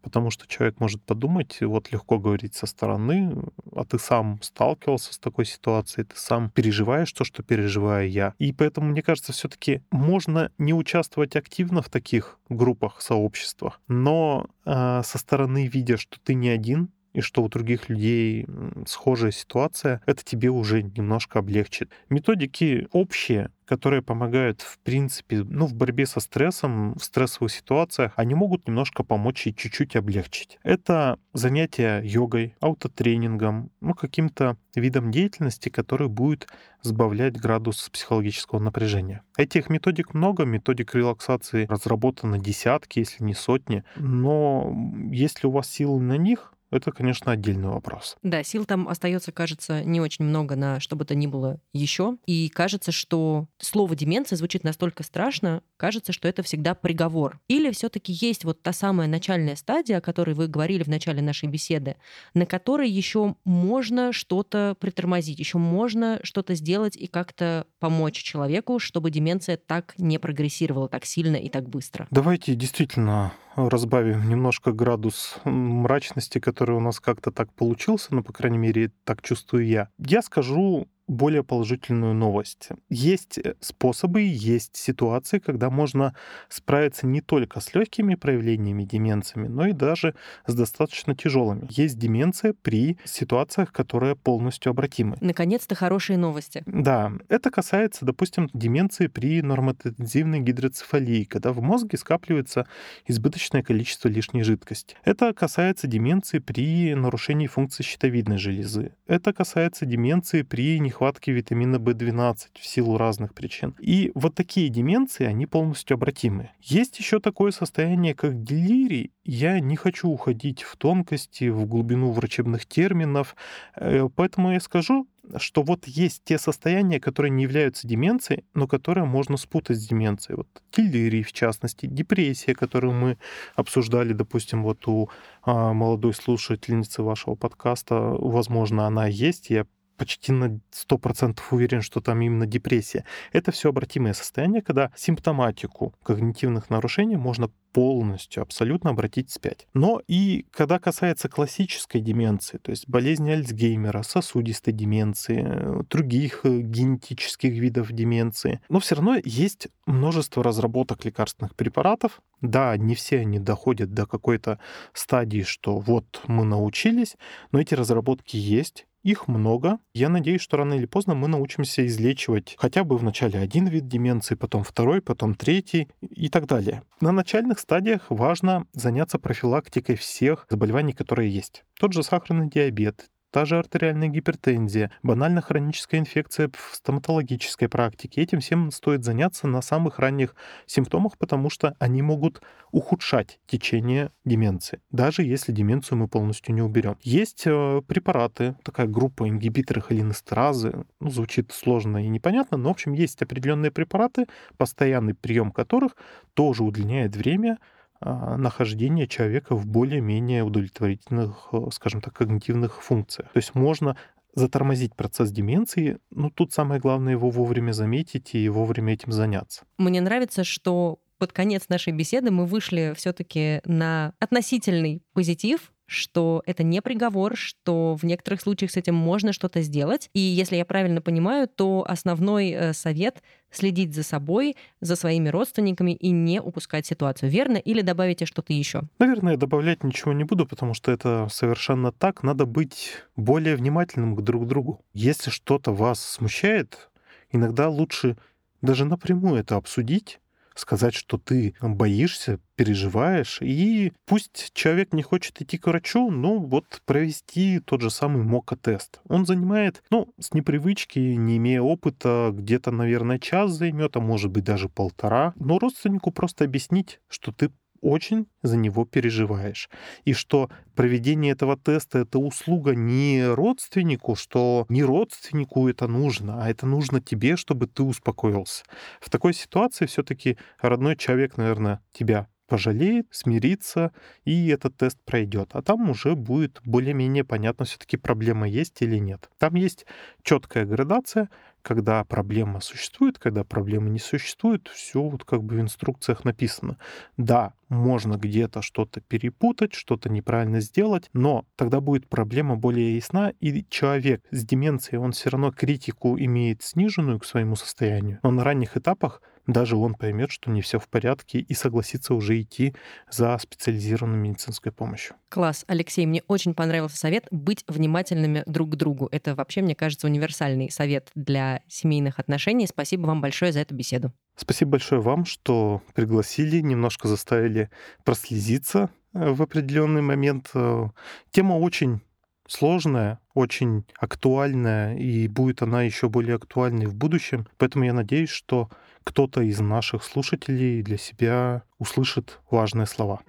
потому 0.02 0.30
что 0.30 0.46
человек 0.46 0.80
может 0.80 1.02
подумать, 1.02 1.58
вот 1.60 1.92
легко 1.92 2.18
говорить 2.18 2.54
со 2.54 2.66
стороны, 2.66 3.36
а 3.74 3.84
ты 3.84 3.98
сам 3.98 4.38
сталкивался 4.42 5.14
с 5.14 5.18
такой 5.18 5.44
ситуацией, 5.44 6.06
ты 6.06 6.16
сам 6.16 6.50
переживаешь 6.50 7.12
то, 7.12 7.24
что 7.24 7.42
переживаю 7.42 8.10
я. 8.10 8.34
И 8.38 8.52
поэтому, 8.52 8.88
мне 8.88 9.02
кажется, 9.02 9.32
все-таки 9.32 9.82
можно 9.90 10.50
не 10.58 10.74
участвовать 10.74 11.36
активно 11.36 11.82
в 11.82 11.88
таких 11.88 12.38
группах, 12.48 13.00
сообществах, 13.00 13.80
но 13.88 14.46
э, 14.64 15.02
со 15.04 15.18
стороны, 15.18 15.66
видя, 15.66 15.96
что 15.96 16.18
ты 16.20 16.34
не 16.34 16.48
один, 16.48 16.90
и 17.18 17.20
что 17.20 17.42
у 17.42 17.48
других 17.48 17.88
людей 17.88 18.46
схожая 18.86 19.32
ситуация, 19.32 20.00
это 20.06 20.22
тебе 20.24 20.50
уже 20.50 20.84
немножко 20.84 21.40
облегчит. 21.40 21.90
Методики 22.08 22.86
общие, 22.92 23.50
которые 23.64 24.02
помогают, 24.02 24.62
в 24.62 24.78
принципе, 24.78 25.38
ну, 25.42 25.66
в 25.66 25.74
борьбе 25.74 26.06
со 26.06 26.20
стрессом, 26.20 26.94
в 26.94 27.02
стрессовых 27.02 27.50
ситуациях, 27.50 28.12
они 28.14 28.36
могут 28.36 28.68
немножко 28.68 29.02
помочь 29.02 29.48
и 29.48 29.54
чуть-чуть 29.54 29.96
облегчить. 29.96 30.60
Это 30.62 31.18
занятия 31.32 32.00
йогой, 32.04 32.54
аутотренингом, 32.60 33.72
ну, 33.80 33.94
каким-то 33.94 34.56
видом 34.76 35.10
деятельности, 35.10 35.70
который 35.70 36.06
будет 36.06 36.46
сбавлять 36.82 37.36
градус 37.36 37.88
психологического 37.90 38.60
напряжения. 38.60 39.22
Этих 39.36 39.70
методик 39.70 40.14
много, 40.14 40.44
методик 40.44 40.94
релаксации 40.94 41.66
разработано 41.66 42.38
десятки, 42.38 43.00
если 43.00 43.24
не 43.24 43.34
сотни, 43.34 43.82
но 43.96 44.72
если 45.10 45.48
у 45.48 45.50
вас 45.50 45.68
силы 45.68 46.00
на 46.00 46.16
них, 46.16 46.54
это, 46.70 46.92
конечно, 46.92 47.32
отдельный 47.32 47.68
вопрос. 47.68 48.16
Да, 48.22 48.42
сил 48.42 48.64
там 48.64 48.88
остается, 48.88 49.32
кажется, 49.32 49.82
не 49.84 50.00
очень 50.00 50.24
много 50.24 50.56
на 50.56 50.80
что 50.80 50.96
бы 50.96 51.04
то 51.04 51.14
ни 51.14 51.26
было 51.26 51.60
еще. 51.72 52.16
И 52.26 52.48
кажется, 52.48 52.92
что 52.92 53.46
слово 53.58 53.94
деменция 53.94 54.36
звучит 54.36 54.64
настолько 54.64 55.02
страшно, 55.02 55.62
кажется, 55.78 56.12
что 56.12 56.28
это 56.28 56.42
всегда 56.42 56.74
приговор. 56.74 57.40
Или 57.48 57.70
все-таки 57.70 58.12
есть 58.12 58.44
вот 58.44 58.62
та 58.62 58.74
самая 58.74 59.08
начальная 59.08 59.56
стадия, 59.56 59.98
о 59.98 60.00
которой 60.02 60.34
вы 60.34 60.48
говорили 60.48 60.82
в 60.82 60.88
начале 60.88 61.22
нашей 61.22 61.48
беседы, 61.48 61.96
на 62.34 62.44
которой 62.44 62.90
еще 62.90 63.36
можно 63.44 64.12
что-то 64.12 64.76
притормозить, 64.78 65.38
еще 65.38 65.56
можно 65.56 66.20
что-то 66.22 66.54
сделать 66.54 66.96
и 66.96 67.06
как-то 67.06 67.66
помочь 67.78 68.16
человеку, 68.22 68.78
чтобы 68.78 69.10
деменция 69.10 69.56
так 69.56 69.94
не 69.96 70.18
прогрессировала 70.18 70.88
так 70.88 71.06
сильно 71.06 71.36
и 71.36 71.48
так 71.48 71.68
быстро. 71.68 72.06
Давайте 72.10 72.54
действительно 72.54 73.32
разбавим 73.54 74.28
немножко 74.28 74.72
градус 74.72 75.36
мрачности, 75.44 76.38
который 76.38 76.76
у 76.76 76.80
нас 76.80 77.00
как-то 77.00 77.30
так 77.30 77.52
получился, 77.52 78.14
ну, 78.14 78.22
по 78.22 78.32
крайней 78.32 78.58
мере, 78.58 78.92
так 79.04 79.22
чувствую 79.22 79.66
я. 79.66 79.88
Я 79.98 80.22
скажу 80.22 80.88
более 81.08 81.42
положительную 81.42 82.14
новость. 82.14 82.68
Есть 82.90 83.38
э, 83.38 83.54
способы, 83.60 84.20
есть 84.22 84.76
ситуации, 84.76 85.38
когда 85.38 85.70
можно 85.70 86.14
справиться 86.48 87.06
не 87.06 87.20
только 87.22 87.60
с 87.60 87.74
легкими 87.74 88.14
проявлениями 88.14 88.84
деменциями, 88.84 89.48
но 89.48 89.66
и 89.66 89.72
даже 89.72 90.14
с 90.46 90.54
достаточно 90.54 91.16
тяжелыми. 91.16 91.66
Есть 91.70 91.98
деменция 91.98 92.54
при 92.62 92.98
ситуациях, 93.04 93.72
которые 93.72 94.14
полностью 94.14 94.70
обратимы. 94.70 95.16
Наконец-то 95.20 95.74
хорошие 95.74 96.18
новости. 96.18 96.62
Да, 96.66 97.12
это 97.28 97.50
касается, 97.50 98.04
допустим, 98.04 98.50
деменции 98.52 99.06
при 99.06 99.40
нормотензивной 99.40 100.40
гидроцефалии, 100.40 101.24
когда 101.24 101.52
в 101.52 101.62
мозге 101.62 101.96
скапливается 101.96 102.66
избыточное 103.06 103.62
количество 103.62 104.08
лишней 104.08 104.42
жидкости. 104.42 104.96
Это 105.04 105.32
касается 105.32 105.86
деменции 105.86 106.38
при 106.38 106.94
нарушении 106.94 107.46
функции 107.46 107.82
щитовидной 107.82 108.36
железы. 108.36 108.92
Это 109.06 109.32
касается 109.32 109.86
деменции 109.86 110.42
при 110.42 110.78
нехватке 110.78 110.97
витамина 111.26 111.76
В12 111.76 112.36
в 112.54 112.66
силу 112.66 112.96
разных 112.96 113.34
причин. 113.34 113.74
И 113.80 114.10
вот 114.14 114.34
такие 114.34 114.68
деменции, 114.68 115.24
они 115.24 115.46
полностью 115.46 115.94
обратимы. 115.94 116.50
Есть 116.60 116.98
еще 116.98 117.20
такое 117.20 117.50
состояние, 117.50 118.14
как 118.14 118.42
делирий. 118.42 119.12
Я 119.24 119.60
не 119.60 119.76
хочу 119.76 120.08
уходить 120.08 120.62
в 120.62 120.76
тонкости, 120.76 121.48
в 121.48 121.66
глубину 121.66 122.12
врачебных 122.12 122.66
терминов, 122.66 123.36
э, 123.76 124.08
поэтому 124.14 124.52
я 124.52 124.60
скажу, 124.60 125.06
что 125.36 125.62
вот 125.62 125.86
есть 125.86 126.22
те 126.24 126.38
состояния, 126.38 127.00
которые 127.00 127.30
не 127.30 127.42
являются 127.42 127.86
деменцией, 127.86 128.44
но 128.54 128.66
которые 128.66 129.04
можно 129.04 129.36
спутать 129.36 129.78
с 129.78 129.86
деменцией. 129.86 130.36
Вот 130.36 130.48
делирий, 130.72 131.22
в 131.22 131.32
частности, 131.32 131.86
депрессия, 131.86 132.54
которую 132.54 132.94
мы 132.94 133.18
обсуждали, 133.54 134.12
допустим, 134.12 134.62
вот 134.62 134.86
у 134.88 135.10
а, 135.42 135.72
молодой 135.72 136.14
слушательницы 136.14 137.02
вашего 137.02 137.34
подкаста, 137.34 137.94
возможно, 137.96 138.86
она 138.86 139.06
есть. 139.06 139.50
Я 139.50 139.66
почти 139.98 140.32
на 140.32 140.60
100% 140.72 141.38
уверен, 141.50 141.82
что 141.82 142.00
там 142.00 142.22
именно 142.22 142.46
депрессия. 142.46 143.04
Это 143.32 143.52
все 143.52 143.68
обратимое 143.68 144.14
состояние, 144.14 144.62
когда 144.62 144.90
симптоматику 144.96 145.92
когнитивных 146.02 146.70
нарушений 146.70 147.16
можно 147.16 147.50
полностью, 147.72 148.42
абсолютно 148.42 148.90
обратить 148.90 149.30
вспять. 149.30 149.68
Но 149.72 150.00
и 150.08 150.46
когда 150.50 150.80
касается 150.80 151.28
классической 151.28 152.00
деменции, 152.00 152.58
то 152.58 152.70
есть 152.70 152.88
болезни 152.88 153.30
Альцгеймера, 153.30 154.02
сосудистой 154.02 154.72
деменции, 154.72 155.86
других 155.88 156.40
э, 156.44 156.60
генетических 156.60 157.52
видов 157.52 157.92
деменции, 157.92 158.60
но 158.68 158.80
все 158.80 158.96
равно 158.96 159.18
есть 159.24 159.68
множество 159.86 160.42
разработок 160.42 161.04
лекарственных 161.04 161.54
препаратов. 161.54 162.20
Да, 162.40 162.76
не 162.76 162.94
все 162.94 163.20
они 163.20 163.38
доходят 163.38 163.92
до 163.92 164.06
какой-то 164.06 164.58
стадии, 164.92 165.42
что 165.42 165.78
вот 165.78 166.22
мы 166.26 166.44
научились, 166.44 167.16
но 167.52 167.60
эти 167.60 167.74
разработки 167.74 168.36
есть, 168.36 168.87
их 169.08 169.26
много. 169.26 169.78
Я 169.94 170.08
надеюсь, 170.08 170.42
что 170.42 170.58
рано 170.58 170.74
или 170.74 170.86
поздно 170.86 171.14
мы 171.14 171.28
научимся 171.28 171.86
излечивать 171.86 172.56
хотя 172.58 172.84
бы 172.84 172.98
вначале 172.98 173.38
один 173.38 173.66
вид 173.66 173.88
деменции, 173.88 174.34
потом 174.34 174.62
второй, 174.62 175.00
потом 175.00 175.34
третий 175.34 175.88
и 176.00 176.28
так 176.28 176.46
далее. 176.46 176.82
На 177.00 177.12
начальных 177.12 177.58
стадиях 177.58 178.06
важно 178.10 178.66
заняться 178.72 179.18
профилактикой 179.18 179.96
всех 179.96 180.46
заболеваний, 180.50 180.92
которые 180.92 181.32
есть. 181.32 181.64
Тот 181.78 181.92
же 181.92 182.02
сахарный 182.02 182.50
диабет, 182.50 183.08
та 183.30 183.44
же 183.44 183.58
артериальная 183.58 184.08
гипертензия, 184.08 184.90
банально 185.02 185.40
хроническая 185.40 186.00
инфекция 186.00 186.50
в 186.52 186.74
стоматологической 186.74 187.68
практике. 187.68 188.22
Этим 188.22 188.40
всем 188.40 188.70
стоит 188.70 189.04
заняться 189.04 189.46
на 189.46 189.62
самых 189.62 189.98
ранних 189.98 190.34
симптомах, 190.66 191.18
потому 191.18 191.50
что 191.50 191.74
они 191.78 192.02
могут 192.02 192.42
ухудшать 192.70 193.40
течение 193.46 194.10
деменции, 194.24 194.80
даже 194.90 195.22
если 195.22 195.52
деменцию 195.52 195.98
мы 195.98 196.08
полностью 196.08 196.54
не 196.54 196.62
уберем. 196.62 196.96
Есть 197.02 197.44
э, 197.46 197.82
препараты, 197.86 198.56
такая 198.62 198.86
группа 198.86 199.28
ингибиторы 199.28 199.80
холинестеразы, 199.80 200.84
ну, 201.00 201.10
звучит 201.10 201.52
сложно 201.52 202.04
и 202.04 202.08
непонятно, 202.08 202.56
но, 202.58 202.68
в 202.68 202.72
общем, 202.72 202.92
есть 202.92 203.22
определенные 203.22 203.70
препараты, 203.70 204.26
постоянный 204.56 205.14
прием 205.14 205.50
которых 205.50 205.96
тоже 206.34 206.62
удлиняет 206.62 207.16
время 207.16 207.58
а, 208.00 208.36
нахождения 208.36 209.06
человека 209.06 209.56
в 209.56 209.66
более-менее 209.66 210.44
удовлетворительных, 210.44 211.48
э, 211.52 211.58
скажем 211.72 212.00
так, 212.00 212.14
когнитивных 212.14 212.82
функциях. 212.82 213.30
То 213.32 213.38
есть 213.38 213.54
можно 213.54 213.96
затормозить 214.34 214.94
процесс 214.94 215.32
деменции, 215.32 215.98
ну 216.10 216.30
тут 216.30 216.52
самое 216.52 216.80
главное 216.80 217.14
его 217.14 217.30
вовремя 217.30 217.72
заметить 217.72 218.34
и 218.34 218.48
вовремя 218.48 218.94
этим 218.94 219.10
заняться. 219.10 219.64
Мне 219.78 220.00
нравится, 220.00 220.44
что 220.44 221.00
под 221.18 221.32
конец 221.32 221.68
нашей 221.68 221.92
беседы 221.92 222.30
мы 222.30 222.46
вышли 222.46 222.94
все-таки 222.96 223.60
на 223.64 224.14
относительный 224.20 225.02
позитив, 225.12 225.72
что 225.88 226.42
это 226.44 226.62
не 226.62 226.82
приговор, 226.82 227.34
что 227.34 227.96
в 227.96 228.04
некоторых 228.04 228.42
случаях 228.42 228.70
с 228.70 228.76
этим 228.76 228.94
можно 228.94 229.32
что-то 229.32 229.62
сделать. 229.62 230.10
И 230.12 230.20
если 230.20 230.56
я 230.56 230.66
правильно 230.66 231.00
понимаю, 231.00 231.48
то 231.48 231.84
основной 231.88 232.50
э, 232.50 232.72
совет 232.74 233.22
следить 233.50 233.94
за 233.94 234.02
собой, 234.02 234.54
за 234.82 234.96
своими 234.96 235.30
родственниками 235.30 235.92
и 235.92 236.10
не 236.10 236.42
упускать 236.42 236.84
ситуацию. 236.84 237.30
Верно? 237.30 237.56
Или 237.56 237.80
добавите 237.80 238.26
что-то 238.26 238.52
еще? 238.52 238.82
Наверное, 238.98 239.38
добавлять 239.38 239.82
ничего 239.82 240.12
не 240.12 240.24
буду, 240.24 240.46
потому 240.46 240.74
что 240.74 240.92
это 240.92 241.26
совершенно 241.30 241.90
так. 241.90 242.22
Надо 242.22 242.44
быть 242.44 242.92
более 243.16 243.56
внимательным 243.56 244.14
к 244.14 244.20
друг 244.20 244.46
другу. 244.46 244.84
Если 244.92 245.30
что-то 245.30 245.72
вас 245.72 246.00
смущает, 246.00 246.90
иногда 247.32 247.70
лучше 247.70 248.18
даже 248.60 248.84
напрямую 248.84 249.40
это 249.40 249.56
обсудить, 249.56 250.20
сказать, 250.58 250.94
что 250.94 251.18
ты 251.18 251.54
боишься, 251.60 252.40
переживаешь, 252.56 253.38
и 253.40 253.92
пусть 254.04 254.50
человек 254.52 254.92
не 254.92 255.02
хочет 255.02 255.40
идти 255.40 255.58
к 255.58 255.66
врачу, 255.66 256.10
но 256.10 256.38
вот 256.38 256.82
провести 256.84 257.60
тот 257.60 257.80
же 257.80 257.90
самый 257.90 258.24
МОКа-тест. 258.24 259.00
Он 259.08 259.26
занимает, 259.26 259.82
ну, 259.90 260.12
с 260.18 260.34
непривычки, 260.34 260.98
не 260.98 261.36
имея 261.36 261.62
опыта, 261.62 262.30
где-то, 262.32 262.70
наверное, 262.70 263.18
час 263.18 263.52
займет, 263.52 263.96
а 263.96 264.00
может 264.00 264.30
быть 264.30 264.44
даже 264.44 264.68
полтора. 264.68 265.34
Но 265.36 265.58
родственнику 265.58 266.10
просто 266.10 266.44
объяснить, 266.44 267.00
что 267.08 267.32
ты 267.32 267.50
очень 267.80 268.26
за 268.42 268.56
него 268.56 268.84
переживаешь. 268.84 269.68
И 270.04 270.12
что 270.12 270.50
проведение 270.74 271.32
этого 271.32 271.56
теста— 271.56 271.98
это 272.00 272.18
услуга 272.18 272.74
не 272.74 273.26
родственнику, 273.26 274.14
что 274.14 274.66
не 274.68 274.82
родственнику 274.82 275.68
это 275.68 275.86
нужно, 275.86 276.42
а 276.42 276.50
это 276.50 276.66
нужно 276.66 277.00
тебе, 277.00 277.36
чтобы 277.36 277.66
ты 277.66 277.82
успокоился. 277.82 278.64
В 279.00 279.10
такой 279.10 279.34
ситуации 279.34 279.86
все 279.86 280.02
таки 280.02 280.38
родной 280.60 280.96
человек, 280.96 281.36
наверное, 281.36 281.80
тебя 281.92 282.28
пожалеет, 282.48 283.06
смирится, 283.10 283.92
и 284.24 284.48
этот 284.48 284.76
тест 284.76 284.98
пройдет. 285.04 285.50
А 285.52 285.62
там 285.62 285.90
уже 285.90 286.16
будет 286.16 286.60
более-менее 286.64 287.22
понятно, 287.22 287.66
все-таки 287.66 287.96
проблема 287.96 288.48
есть 288.48 288.80
или 288.80 288.96
нет. 288.96 289.28
Там 289.38 289.54
есть 289.54 289.84
четкая 290.22 290.64
градация, 290.64 291.28
когда 291.68 292.02
проблема 292.02 292.60
существует, 292.60 293.18
когда 293.18 293.44
проблемы 293.44 293.90
не 293.90 293.98
существует, 293.98 294.68
все 294.72 295.02
вот 295.02 295.24
как 295.24 295.42
бы 295.42 295.56
в 295.56 295.60
инструкциях 295.60 296.24
написано. 296.24 296.78
Да, 297.18 297.52
можно 297.68 298.14
где-то 298.14 298.62
что-то 298.62 299.02
перепутать, 299.02 299.74
что-то 299.74 300.08
неправильно 300.08 300.60
сделать, 300.60 301.10
но 301.12 301.44
тогда 301.56 301.82
будет 301.82 302.08
проблема 302.08 302.56
более 302.56 302.96
ясна, 302.96 303.34
и 303.40 303.66
человек 303.68 304.24
с 304.30 304.46
деменцией, 304.46 304.98
он 304.98 305.12
все 305.12 305.28
равно 305.28 305.52
критику 305.52 306.18
имеет 306.18 306.62
сниженную 306.62 307.18
к 307.18 307.26
своему 307.26 307.54
состоянию, 307.54 308.18
но 308.22 308.30
на 308.30 308.44
ранних 308.44 308.78
этапах 308.78 309.20
даже 309.48 309.76
он 309.76 309.94
поймет, 309.94 310.30
что 310.30 310.50
не 310.50 310.60
все 310.60 310.78
в 310.78 310.88
порядке 310.88 311.38
и 311.38 311.54
согласится 311.54 312.14
уже 312.14 312.40
идти 312.40 312.74
за 313.10 313.36
специализированной 313.38 314.18
медицинской 314.18 314.70
помощью. 314.70 315.16
Класс, 315.30 315.64
Алексей, 315.66 316.04
мне 316.04 316.22
очень 316.28 316.54
понравился 316.54 316.98
совет 316.98 317.26
быть 317.30 317.64
внимательными 317.66 318.44
друг 318.46 318.72
к 318.72 318.76
другу. 318.76 319.08
Это 319.10 319.34
вообще, 319.34 319.62
мне 319.62 319.74
кажется, 319.74 320.06
универсальный 320.06 320.70
совет 320.70 321.10
для 321.14 321.62
семейных 321.66 322.18
отношений. 322.18 322.66
Спасибо 322.66 323.06
вам 323.06 323.22
большое 323.22 323.50
за 323.50 323.60
эту 323.60 323.74
беседу. 323.74 324.12
Спасибо 324.36 324.72
большое 324.72 325.00
вам, 325.00 325.24
что 325.24 325.82
пригласили, 325.94 326.60
немножко 326.60 327.08
заставили 327.08 327.70
прослезиться 328.04 328.90
э, 329.14 329.30
в 329.32 329.40
определенный 329.42 330.02
момент. 330.02 330.50
Э, 330.54 330.90
тема 331.30 331.54
очень 331.54 332.02
сложная, 332.46 333.18
очень 333.34 333.84
актуальная, 333.98 334.94
и 334.96 335.26
будет 335.26 335.62
она 335.62 335.82
еще 335.82 336.10
более 336.10 336.36
актуальной 336.36 336.86
в 336.86 336.94
будущем. 336.94 337.46
Поэтому 337.56 337.84
я 337.84 337.94
надеюсь, 337.94 338.30
что 338.30 338.68
кто-то 339.04 339.42
из 339.42 339.60
наших 339.60 340.02
слушателей 340.04 340.82
для 340.82 340.98
себя 340.98 341.62
услышит 341.78 342.40
важные 342.50 342.86
слова. 342.86 343.20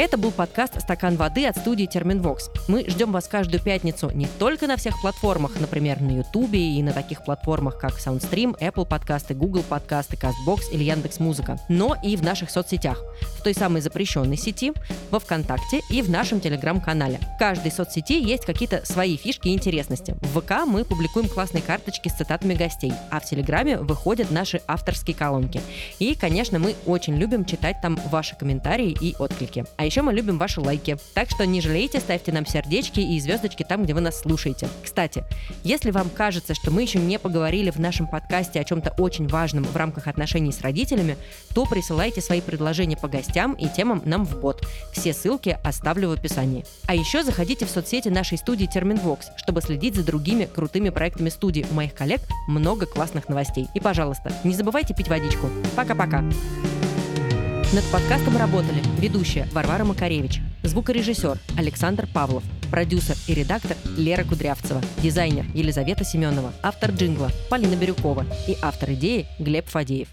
Это 0.00 0.16
был 0.16 0.30
подкаст 0.30 0.80
«Стакан 0.80 1.16
воды» 1.16 1.46
от 1.46 1.58
студии 1.58 1.84
Терминвокс. 1.84 2.48
Мы 2.68 2.88
ждем 2.88 3.12
вас 3.12 3.28
каждую 3.28 3.62
пятницу 3.62 4.10
не 4.14 4.26
только 4.38 4.66
на 4.66 4.78
всех 4.78 4.98
платформах, 5.02 5.60
например, 5.60 6.00
на 6.00 6.12
Ютубе 6.12 6.58
и 6.58 6.82
на 6.82 6.94
таких 6.94 7.22
платформах, 7.22 7.76
как 7.76 7.98
SoundStream, 7.98 8.58
Apple 8.58 8.88
подкасты, 8.88 9.34
Google 9.34 9.62
подкасты, 9.62 10.16
CastBox 10.16 10.72
или 10.72 10.84
Яндекс.Музыка, 10.84 11.58
но 11.68 11.94
и 12.02 12.16
в 12.16 12.22
наших 12.22 12.48
соцсетях. 12.50 12.98
В 13.36 13.42
той 13.42 13.52
самой 13.52 13.82
запрещенной 13.82 14.38
сети, 14.38 14.72
во 15.10 15.20
ВКонтакте 15.20 15.82
и 15.90 16.00
в 16.00 16.08
нашем 16.08 16.40
Телеграм-канале. 16.40 17.20
В 17.36 17.38
каждой 17.38 17.70
соцсети 17.70 18.18
есть 18.18 18.46
какие-то 18.46 18.86
свои 18.86 19.18
фишки 19.18 19.48
и 19.48 19.52
интересности. 19.52 20.16
В 20.22 20.40
ВК 20.40 20.64
мы 20.66 20.86
публикуем 20.86 21.28
классные 21.28 21.60
карточки 21.60 22.08
с 22.08 22.14
цитатами 22.14 22.54
гостей, 22.54 22.94
а 23.10 23.20
в 23.20 23.26
Телеграме 23.26 23.76
выходят 23.76 24.30
наши 24.30 24.62
авторские 24.66 25.14
колонки. 25.14 25.60
И, 25.98 26.14
конечно, 26.14 26.58
мы 26.58 26.74
очень 26.86 27.16
любим 27.16 27.44
читать 27.44 27.82
там 27.82 28.00
ваши 28.06 28.34
комментарии 28.34 28.96
и 28.98 29.14
отклики. 29.18 29.66
А 29.76 29.89
еще 29.90 30.02
мы 30.02 30.12
любим 30.12 30.38
ваши 30.38 30.60
лайки. 30.60 30.96
Так 31.14 31.30
что 31.30 31.44
не 31.44 31.60
жалейте, 31.60 31.98
ставьте 31.98 32.30
нам 32.30 32.46
сердечки 32.46 33.00
и 33.00 33.18
звездочки 33.18 33.64
там, 33.64 33.82
где 33.82 33.92
вы 33.92 34.00
нас 34.00 34.20
слушаете. 34.20 34.68
Кстати, 34.84 35.24
если 35.64 35.90
вам 35.90 36.08
кажется, 36.10 36.54
что 36.54 36.70
мы 36.70 36.82
еще 36.82 37.00
не 37.00 37.18
поговорили 37.18 37.70
в 37.70 37.80
нашем 37.80 38.06
подкасте 38.06 38.60
о 38.60 38.64
чем-то 38.64 38.94
очень 38.98 39.26
важном 39.26 39.64
в 39.64 39.74
рамках 39.74 40.06
отношений 40.06 40.52
с 40.52 40.60
родителями, 40.60 41.16
то 41.54 41.66
присылайте 41.66 42.20
свои 42.20 42.40
предложения 42.40 42.96
по 42.96 43.08
гостям 43.08 43.54
и 43.54 43.68
темам 43.68 44.00
нам 44.04 44.24
в 44.24 44.40
бот. 44.40 44.64
Все 44.92 45.12
ссылки 45.12 45.58
оставлю 45.64 46.10
в 46.10 46.12
описании. 46.12 46.64
А 46.86 46.94
еще 46.94 47.24
заходите 47.24 47.66
в 47.66 47.70
соцсети 47.70 48.08
нашей 48.08 48.38
студии 48.38 48.66
Терминвокс, 48.66 49.30
чтобы 49.38 49.60
следить 49.60 49.96
за 49.96 50.04
другими 50.04 50.44
крутыми 50.44 50.90
проектами 50.90 51.30
студии. 51.30 51.66
У 51.68 51.74
моих 51.74 51.94
коллег 51.94 52.20
много 52.46 52.86
классных 52.86 53.28
новостей. 53.28 53.66
И, 53.74 53.80
пожалуйста, 53.80 54.32
не 54.44 54.54
забывайте 54.54 54.94
пить 54.94 55.08
водичку. 55.08 55.48
Пока-пока. 55.74 56.22
Над 57.72 57.84
подкастом 57.84 58.36
работали 58.36 58.82
ведущая 58.98 59.46
Варвара 59.52 59.84
Макаревич, 59.84 60.40
звукорежиссер 60.64 61.38
Александр 61.56 62.08
Павлов, 62.12 62.42
продюсер 62.68 63.16
и 63.28 63.34
редактор 63.34 63.76
Лера 63.96 64.24
Кудрявцева, 64.24 64.82
дизайнер 65.00 65.46
Елизавета 65.54 66.02
Семенова, 66.02 66.52
автор 66.64 66.90
джингла 66.90 67.30
Полина 67.48 67.76
Бирюкова 67.76 68.26
и 68.48 68.56
автор 68.60 68.90
идеи 68.90 69.28
Глеб 69.38 69.68
Фадеев. 69.68 70.08